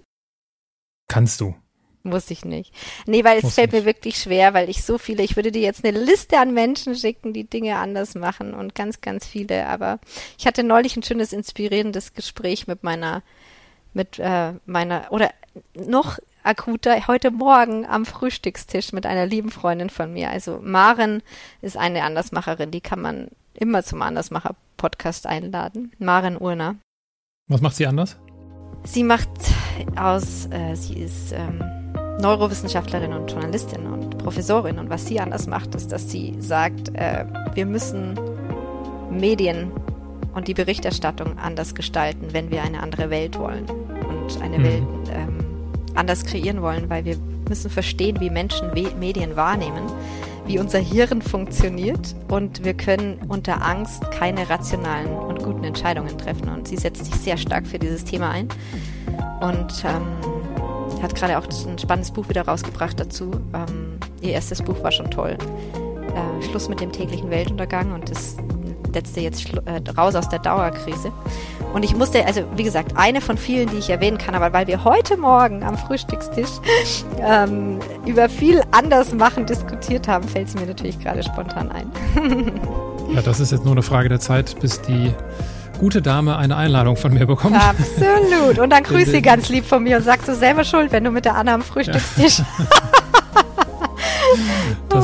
[1.07, 1.55] Kannst du.
[2.03, 2.73] Muss ich nicht.
[3.07, 3.81] Nee, weil es Muss fällt nicht.
[3.81, 6.95] mir wirklich schwer, weil ich so viele, ich würde dir jetzt eine Liste an Menschen
[6.95, 9.67] schicken, die Dinge anders machen und ganz, ganz viele.
[9.67, 9.99] Aber
[10.37, 13.23] ich hatte neulich ein schönes, inspirierendes Gespräch mit meiner,
[13.93, 15.31] mit äh, meiner, oder
[15.75, 16.19] noch
[16.49, 20.31] akuter, heute Morgen am Frühstückstisch mit einer lieben Freundin von mir.
[20.31, 21.21] Also Maren
[21.61, 25.91] ist eine Andersmacherin, die kann man immer zum Andersmacher-Podcast einladen.
[25.99, 26.77] Maren Urner.
[27.47, 28.17] Was macht sie anders?
[28.83, 29.29] Sie macht
[29.95, 31.59] aus, äh, sie ist ähm,
[32.19, 34.79] Neurowissenschaftlerin und Journalistin und Professorin.
[34.79, 38.19] Und was sie anders macht, ist, dass sie sagt, äh, wir müssen
[39.11, 39.71] Medien
[40.33, 44.63] und die Berichterstattung anders gestalten, wenn wir eine andere Welt wollen und eine mhm.
[44.63, 45.48] Welt ähm,
[45.99, 49.83] anders kreieren wollen, weil wir müssen verstehen, wie Menschen Medien wahrnehmen,
[50.45, 56.49] wie unser Hirn funktioniert und wir können unter Angst keine rationalen und guten Entscheidungen treffen.
[56.49, 58.47] Und sie setzt sich sehr stark für dieses Thema ein
[59.41, 63.31] und ähm, hat gerade auch ein spannendes Buch wieder rausgebracht dazu.
[63.53, 65.37] Ähm, ihr erstes Buch war schon toll.
[66.15, 68.37] Äh, Schluss mit dem täglichen Weltuntergang und das
[68.93, 71.11] letzte jetzt äh, raus aus der Dauerkrise.
[71.73, 74.67] Und ich musste, also wie gesagt, eine von vielen, die ich erwähnen kann, aber weil
[74.67, 76.49] wir heute Morgen am Frühstückstisch
[77.19, 81.91] ähm, über viel anders machen diskutiert haben, fällt es mir natürlich gerade spontan ein.
[83.13, 85.13] ja, das ist jetzt nur eine Frage der Zeit, bis die
[85.79, 87.55] gute Dame eine Einladung von mir bekommt.
[87.55, 88.59] Absolut.
[88.59, 91.11] Und dann grüß sie ganz lieb von mir und sagst du selber schuld, wenn du
[91.11, 92.39] mit der Anna am Frühstückstisch.
[92.39, 92.45] Ja.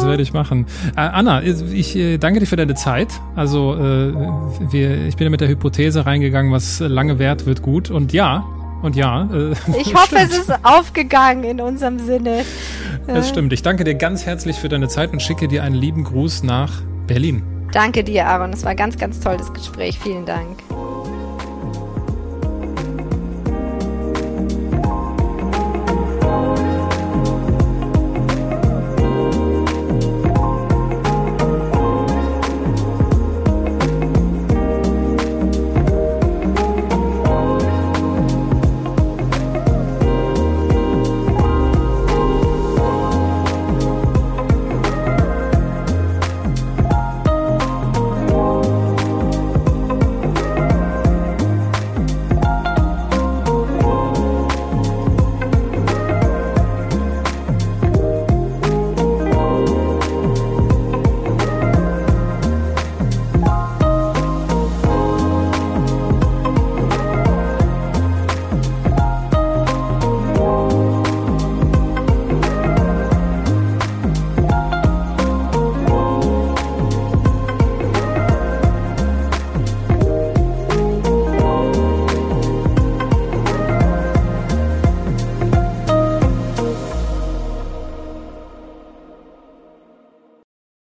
[0.06, 0.66] Das werde ich machen.
[0.96, 3.10] Äh, Anna, ich äh, danke dir für deine Zeit.
[3.36, 4.14] Also äh,
[4.72, 7.90] wir, ich bin ja mit der Hypothese reingegangen, was lange währt, wird gut.
[7.90, 8.46] Und ja,
[8.82, 9.28] und ja.
[9.34, 9.52] Äh,
[9.82, 12.44] ich hoffe, es ist aufgegangen in unserem Sinne.
[13.08, 13.54] Das stimmt.
[13.54, 16.72] Ich danke dir ganz herzlich für deine Zeit und schicke dir einen lieben Gruß nach
[17.08, 17.44] Berlin.
[17.72, 18.54] Danke dir, Aaron.
[18.54, 20.00] Es war ein ganz, ganz tolles Gespräch.
[20.00, 20.60] Vielen Dank.